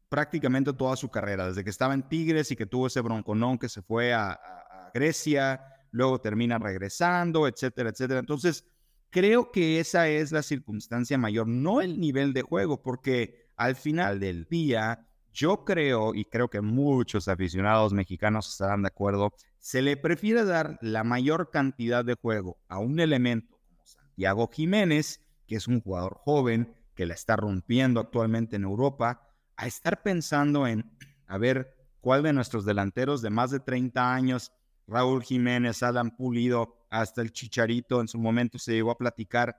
[0.08, 3.68] prácticamente toda su carrera, desde que estaba en Tigres y que tuvo ese bronconón que
[3.68, 5.60] se fue a, a Grecia,
[5.90, 8.20] luego termina regresando, etcétera, etcétera.
[8.20, 8.64] Entonces,
[9.10, 14.20] creo que esa es la circunstancia mayor, no el nivel de juego, porque al final
[14.20, 15.05] del día,
[15.36, 20.78] yo creo, y creo que muchos aficionados mexicanos estarán de acuerdo, se le prefiere dar
[20.80, 26.14] la mayor cantidad de juego a un elemento como Santiago Jiménez, que es un jugador
[26.14, 30.90] joven que la está rompiendo actualmente en Europa, a estar pensando en,
[31.26, 34.52] a ver, cuál de nuestros delanteros de más de 30 años,
[34.86, 39.56] Raúl Jiménez, Alan Pulido, hasta el Chicharito en su momento se llegó a platicar,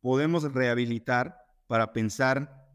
[0.00, 1.36] podemos rehabilitar
[1.66, 2.66] para pensar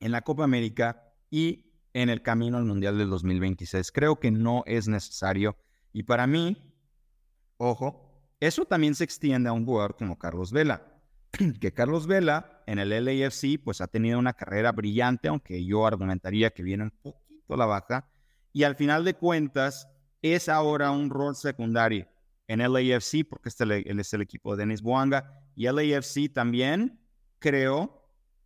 [0.00, 3.92] en la Copa América y en el camino al Mundial del 2026.
[3.92, 5.56] Creo que no es necesario.
[5.92, 6.56] Y para mí,
[7.56, 10.86] ojo, eso también se extiende a un jugador como Carlos Vela.
[11.60, 16.50] Que Carlos Vela en el LAFC pues ha tenido una carrera brillante, aunque yo argumentaría
[16.50, 18.08] que viene un poquito la baja.
[18.52, 19.88] Y al final de cuentas
[20.22, 22.08] es ahora un rol secundario
[22.48, 25.44] en LAFC porque este él es el equipo de Denis Boanga.
[25.54, 27.00] Y LAFC también
[27.38, 28.00] creo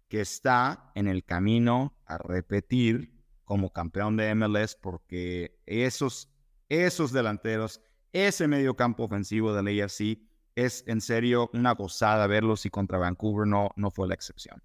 [0.08, 3.13] que está en el camino a repetir
[3.44, 6.30] como campeón de MLS porque esos,
[6.68, 7.80] esos delanteros,
[8.12, 10.18] ese medio campo ofensivo del AFC
[10.54, 14.62] es en serio una gozada verlos y contra Vancouver no, no fue la excepción.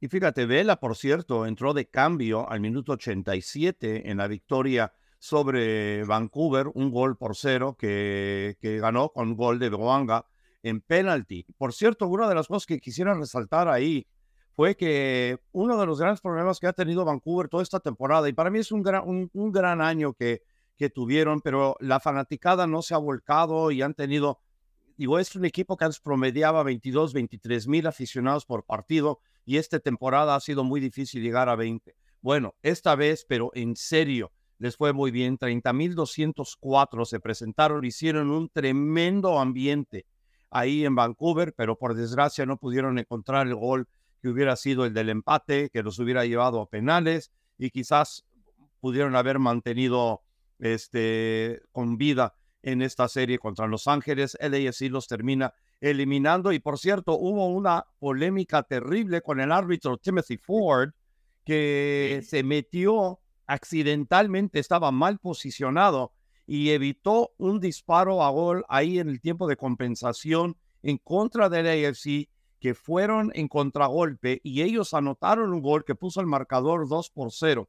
[0.00, 6.02] Y fíjate, Vela, por cierto, entró de cambio al minuto 87 en la victoria sobre
[6.02, 10.26] Vancouver, un gol por cero que, que ganó con gol de Boanga
[10.64, 11.46] en penalty.
[11.56, 14.08] Por cierto, una de las cosas que quisiera resaltar ahí
[14.54, 18.32] fue que uno de los grandes problemas que ha tenido Vancouver toda esta temporada, y
[18.32, 20.42] para mí es un gran, un, gran año que,
[20.76, 24.40] que tuvieron, pero la fanaticada no se ha volcado y han tenido,
[24.96, 29.80] digo, es un equipo que antes promediaba 22, 23 mil aficionados por partido y esta
[29.80, 31.96] temporada ha sido muy difícil llegar a 20.
[32.20, 35.38] Bueno, esta vez, pero en serio, les fue muy bien.
[35.38, 40.06] 30.204 se presentaron, hicieron un tremendo ambiente
[40.50, 43.88] ahí en Vancouver, pero por desgracia no pudieron encontrar el gol
[44.22, 48.24] que hubiera sido el del empate, que los hubiera llevado a penales y quizás
[48.80, 50.22] pudieron haber mantenido
[50.60, 54.38] este, con vida en esta serie contra Los Ángeles.
[54.40, 60.36] LAFC los termina eliminando y por cierto hubo una polémica terrible con el árbitro Timothy
[60.36, 60.90] Ford
[61.44, 63.18] que se metió
[63.48, 66.12] accidentalmente, estaba mal posicionado
[66.46, 71.66] y evitó un disparo a gol ahí en el tiempo de compensación en contra del
[71.66, 72.28] AFC
[72.62, 77.32] que fueron en contragolpe y ellos anotaron un gol que puso el marcador 2 por
[77.32, 77.68] 0,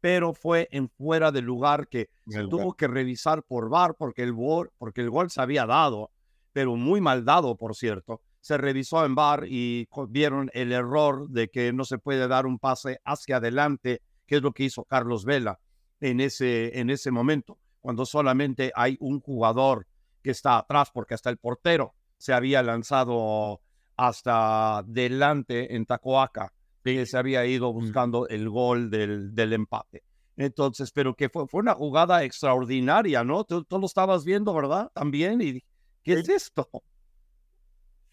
[0.00, 4.32] pero fue en fuera de lugar que se tuvo que revisar por VAR porque el
[4.32, 6.10] gol, porque el gol se había dado,
[6.52, 8.20] pero muy mal dado, por cierto.
[8.40, 12.58] Se revisó en VAR y vieron el error de que no se puede dar un
[12.58, 15.60] pase hacia adelante, que es lo que hizo Carlos Vela
[16.00, 19.86] en ese, en ese momento cuando solamente hay un jugador
[20.20, 23.60] que está atrás, porque hasta el portero se había lanzado
[23.96, 26.52] hasta delante en Tacoaca,
[26.84, 30.02] que se había ido buscando el gol del, del empate.
[30.36, 33.44] Entonces, pero que fue, fue una jugada extraordinaria, ¿no?
[33.44, 34.90] Tú, tú, lo estabas viendo, ¿verdad?
[34.94, 35.62] También, y
[36.02, 36.68] ¿qué es esto?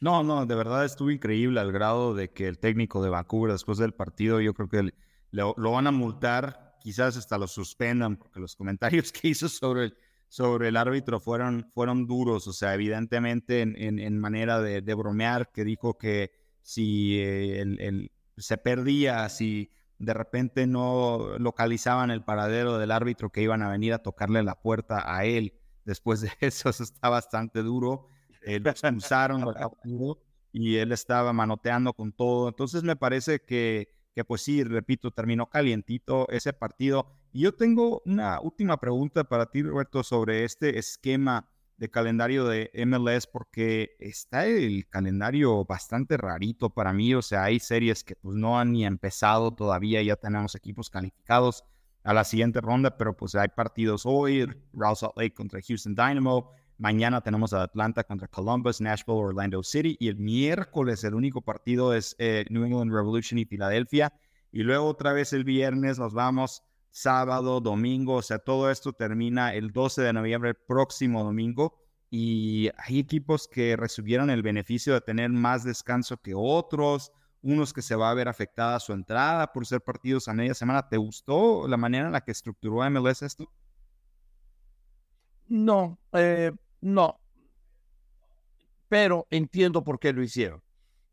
[0.01, 3.77] No, no, de verdad estuvo increíble al grado de que el técnico de Vancouver después
[3.77, 4.93] del partido, yo creo que
[5.31, 9.97] lo van a multar quizás hasta lo suspendan, porque los comentarios que hizo sobre el,
[10.29, 15.51] sobre el árbitro fueron, fueron duros, o sea, evidentemente en, en, manera de, de, bromear,
[15.51, 22.77] que dijo que si eh, el, se perdía, si de repente no localizaban el paradero
[22.77, 25.53] del árbitro que iban a venir a tocarle la puerta a él.
[25.83, 28.07] Después de eso, eso está bastante duro.
[28.43, 29.43] Eh, lo expulsaron
[30.53, 32.49] y él estaba manoteando con todo.
[32.49, 37.07] Entonces me parece que que pues sí, repito, terminó calientito ese partido.
[37.31, 42.71] Y yo tengo una última pregunta para ti, Roberto, sobre este esquema de calendario de
[42.85, 47.15] MLS, porque está el calendario bastante rarito para mí.
[47.15, 51.63] O sea, hay series que pues no han ni empezado todavía, ya tenemos equipos calificados
[52.03, 54.45] a la siguiente ronda, pero pues hay partidos hoy,
[54.95, 59.97] Salt Lake contra Houston Dynamo, Mañana tenemos a Atlanta contra Columbus, Nashville, Orlando City.
[59.99, 64.13] Y el miércoles el único partido es eh, New England Revolution y Filadelfia.
[64.53, 68.15] Y luego otra vez el viernes nos vamos sábado, domingo.
[68.15, 71.77] O sea, todo esto termina el 12 de noviembre, el próximo domingo.
[72.09, 77.11] Y hay equipos que recibieron el beneficio de tener más descanso que otros.
[77.41, 80.87] Unos que se va a ver afectada su entrada por ser partidos a media semana.
[80.87, 83.51] ¿Te gustó la manera en la que estructuró MLS esto?
[85.49, 87.19] No, eh, no,
[88.87, 90.61] pero entiendo por qué lo hicieron.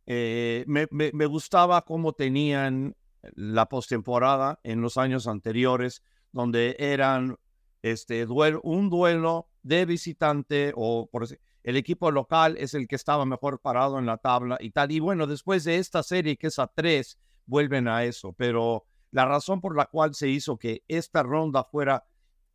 [0.06, 2.96] Eh, me, me, gustaba cómo tenían
[3.34, 6.02] la postemporada en los años anteriores,
[6.32, 7.36] donde eran
[7.82, 11.26] este, duelo, un duelo de visitante o por
[11.64, 14.92] el equipo local es el que estaba mejor parado en la tabla y tal.
[14.92, 18.32] Y bueno, después de esta serie que es a tres, vuelven a eso.
[18.32, 22.04] Pero la razón por la cual se hizo que esta ronda fuera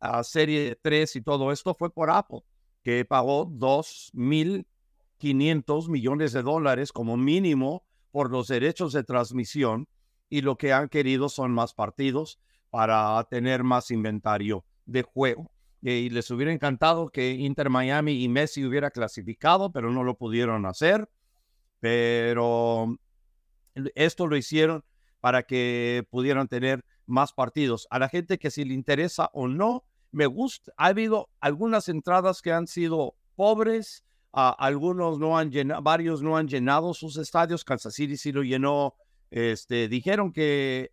[0.00, 2.42] a serie de tres y todo esto fue por Apple
[2.82, 9.88] que pagó 2.500 millones de dólares como mínimo por los derechos de transmisión
[10.28, 15.50] y lo que han querido son más partidos para tener más inventario de juego.
[15.82, 20.64] Y les hubiera encantado que Inter Miami y Messi hubiera clasificado, pero no lo pudieron
[20.64, 21.10] hacer.
[21.80, 22.96] Pero
[23.94, 24.84] esto lo hicieron
[25.20, 27.86] para que pudieran tener más partidos.
[27.90, 32.42] A la gente que si le interesa o no, me gusta, ha habido algunas entradas
[32.42, 37.94] que han sido pobres, algunos no han llenado, varios no han llenado sus estadios, Kansas
[37.94, 38.94] City sí lo llenó,
[39.30, 40.92] este, dijeron que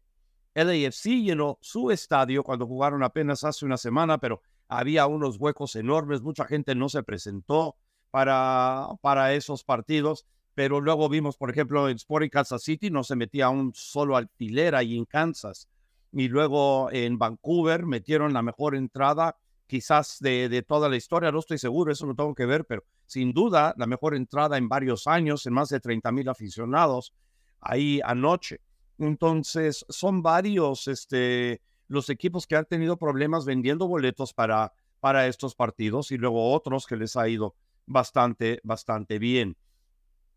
[0.55, 6.21] LAFC llenó su estadio cuando jugaron apenas hace una semana, pero había unos huecos enormes,
[6.21, 7.75] mucha gente no se presentó
[8.11, 13.15] para, para esos partidos, pero luego vimos, por ejemplo, en Sporting Kansas City no se
[13.15, 15.67] metía un solo alfiler ahí en Kansas
[16.11, 19.37] y luego en Vancouver metieron la mejor entrada
[19.67, 22.83] quizás de, de, toda la historia, no estoy seguro, eso lo tengo que ver, pero
[23.05, 27.13] sin duda la mejor entrada en varios años, en más de 30 mil aficionados
[27.61, 28.61] ahí anoche.
[28.97, 35.55] Entonces, son varios este, los equipos que han tenido problemas vendiendo boletos para, para estos
[35.55, 37.55] partidos y luego otros que les ha ido
[37.85, 39.57] bastante, bastante bien.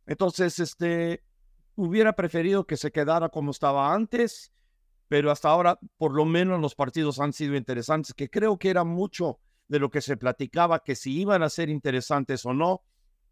[0.06, 1.22] Entonces, este,
[1.74, 4.52] hubiera preferido que se quedara como estaba antes,
[5.12, 8.82] pero hasta ahora por lo menos los partidos han sido interesantes, que creo que era
[8.82, 12.80] mucho de lo que se platicaba, que si iban a ser interesantes o no,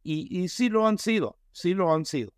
[0.03, 2.35] y, sí lo han sido, sí lo han sido.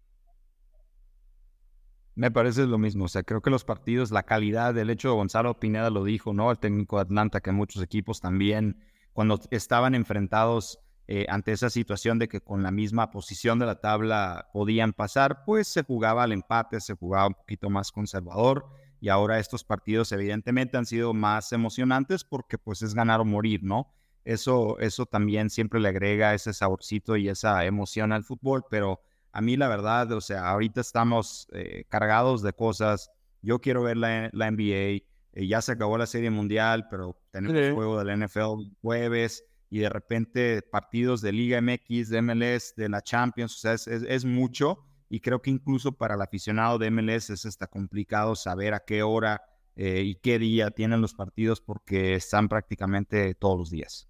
[2.15, 5.59] Me parece lo mismo, o sea, creo que los partidos, la calidad, del hecho, Gonzalo
[5.59, 6.49] Pineda lo dijo, ¿no?
[6.53, 8.81] El técnico de Atlanta, que muchos equipos también,
[9.13, 10.79] cuando estaban enfrentados
[11.09, 15.43] eh, ante esa situación de que con la misma posición de la tabla podían pasar,
[15.45, 18.67] pues se jugaba al empate, se jugaba un poquito más conservador
[19.03, 23.65] y ahora estos partidos evidentemente han sido más emocionantes porque pues es ganar o morir,
[23.65, 23.93] ¿no?
[24.25, 29.01] Eso, eso también siempre le agrega ese saborcito y esa emoción al fútbol, pero
[29.33, 33.11] a mí la verdad, o sea, ahorita estamos eh, cargados de cosas.
[33.41, 35.03] Yo quiero ver la, NBA.
[35.33, 39.81] Eh, ya se acabó la Serie Mundial, pero tenemos el juego del NFL jueves y
[39.81, 44.87] de repente partidos de Liga MX, de MLS, de la Champions, o sea, es, mucho
[45.13, 49.03] y creo que incluso para el aficionado de MLS es hasta complicado saber a qué
[49.03, 49.43] hora
[49.77, 54.09] eh, y qué día tienen los partidos porque están prácticamente todos los días.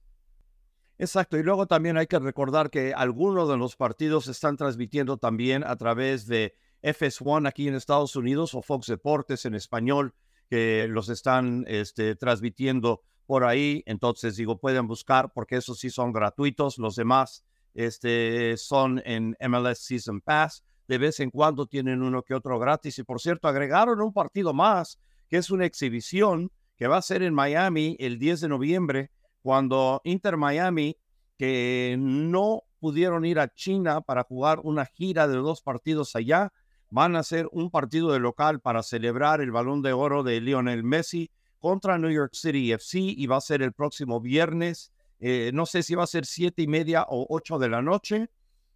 [0.99, 5.17] Exacto, y luego también hay que recordar que algunos de los partidos se están transmitiendo
[5.17, 10.15] también a través de FS1 aquí en Estados Unidos o Fox Deportes en español,
[10.49, 13.83] que los están este, transmitiendo por ahí.
[13.87, 16.79] Entonces, digo, pueden buscar porque esos sí son gratuitos.
[16.79, 17.45] Los demás
[17.75, 20.63] este, son en MLS Season Pass.
[20.93, 22.99] De vez en cuando tienen uno que otro gratis.
[22.99, 27.23] Y por cierto, agregaron un partido más, que es una exhibición que va a ser
[27.23, 30.99] en Miami el 10 de noviembre, cuando Inter Miami,
[31.39, 36.53] que no pudieron ir a China para jugar una gira de dos partidos allá,
[36.91, 40.85] van a hacer un partido de local para celebrar el balón de oro de Lionel
[40.85, 44.93] Messi contra New York City FC y va a ser el próximo viernes.
[45.21, 48.29] Eh, no sé si va a ser siete y media o ocho de la noche,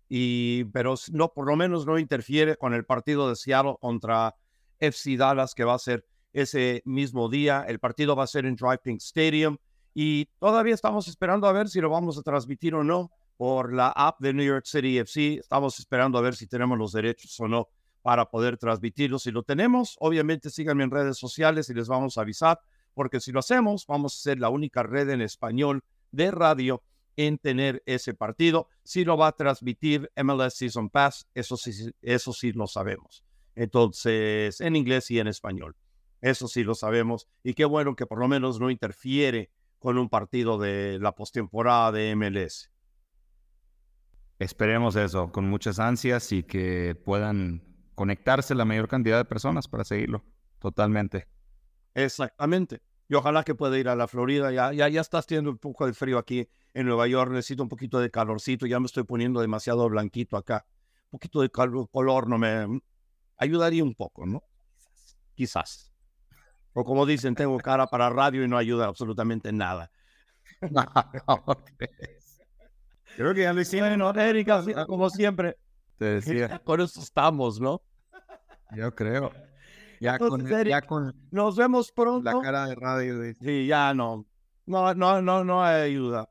[0.09, 4.35] y, pero no, por lo menos no interfiere con el partido de Seattle contra
[4.79, 7.65] FC Dallas que va a ser ese mismo día.
[7.67, 9.57] El partido va a ser en Drive Pink Stadium
[9.95, 13.89] y todavía estamos esperando a ver si lo vamos a transmitir o no por la
[13.89, 15.39] app de New York City FC.
[15.41, 17.69] Estamos esperando a ver si tenemos los derechos o no
[18.03, 19.19] para poder transmitirlo.
[19.19, 22.61] Si lo tenemos, obviamente síganme en redes sociales y les vamos a avisar
[22.95, 25.83] porque si lo hacemos, vamos a ser la única red en español
[26.13, 26.83] de radio
[27.17, 28.69] en tener ese partido.
[28.85, 33.25] Si lo va a transmitir MLS Season Pass, eso sí, eso sí lo sabemos.
[33.55, 35.77] Entonces, en inglés y en español.
[36.21, 37.29] Eso sí lo sabemos.
[37.43, 41.93] Y qué bueno que por lo menos no interfiere con un partido de la postemporada
[41.93, 42.71] de MLS.
[44.39, 47.63] Esperemos eso, con muchas ansias y que puedan
[47.95, 50.23] conectarse la mayor cantidad de personas para seguirlo.
[50.59, 51.27] Totalmente.
[51.95, 52.83] Exactamente.
[53.09, 54.51] Y ojalá que pueda ir a la Florida.
[54.53, 57.31] Ya, ya, ya estás teniendo un poco de frío aquí en Nueva York.
[57.31, 58.67] Necesito un poquito de calorcito.
[58.67, 60.67] Ya me estoy poniendo demasiado blanquito acá.
[61.11, 62.81] Un poquito de color no me
[63.37, 64.43] ayudaría un poco, ¿no?
[65.35, 65.93] Quizás.
[66.73, 69.91] O como dicen, tengo cara para radio y no ayuda absolutamente nada.
[73.17, 73.89] Creo que ya lo hicimos.
[73.89, 75.57] Bueno, Erika, como siempre.
[75.97, 76.61] Te decía.
[76.65, 77.83] Por eso estamos, ¿no?
[78.75, 79.33] Yo creo.
[80.01, 82.31] Ya, con, ya con nos vemos pronto.
[82.31, 83.35] La cara de radio.
[83.41, 84.27] Sí, ya no.
[84.67, 86.29] No, no, no, no hay ayuda.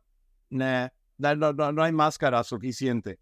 [0.50, 3.20] no, no, no hay máscara suficiente.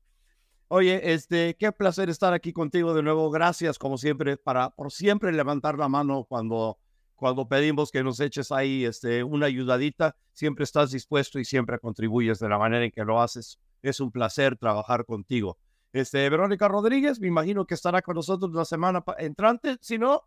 [0.75, 3.29] Oye, este, qué placer estar aquí contigo de nuevo.
[3.29, 6.79] Gracias, como siempre, para por siempre levantar la mano cuando,
[7.15, 10.15] cuando pedimos que nos eches ahí este, una ayudadita.
[10.31, 13.59] Siempre estás dispuesto y siempre contribuyes de la manera en que lo haces.
[13.83, 15.59] Es un placer trabajar contigo.
[15.91, 19.77] Este, Verónica Rodríguez, me imagino que estará con nosotros la semana entrante.
[19.79, 20.23] Si no,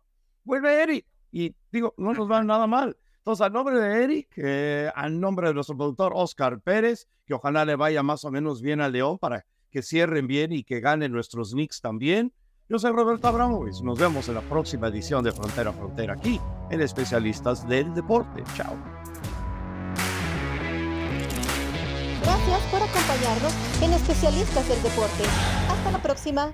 [0.47, 1.05] vuelve Eric.
[1.31, 2.97] Y digo, no nos va nada mal.
[3.17, 7.65] Entonces, al nombre de Eric, eh, al nombre de nuestro productor Oscar Pérez, que ojalá
[7.65, 11.11] le vaya más o menos bien al León para que cierren bien y que ganen
[11.11, 12.33] nuestros Knicks también.
[12.69, 13.81] Yo soy Roberto Abramovich.
[13.81, 16.39] Nos vemos en la próxima edición de Frontera a Frontera aquí
[16.69, 18.43] en Especialistas del Deporte.
[18.55, 18.75] Chao.
[22.21, 25.23] Gracias por acompañarnos en Especialistas del Deporte.
[25.69, 26.53] Hasta la próxima.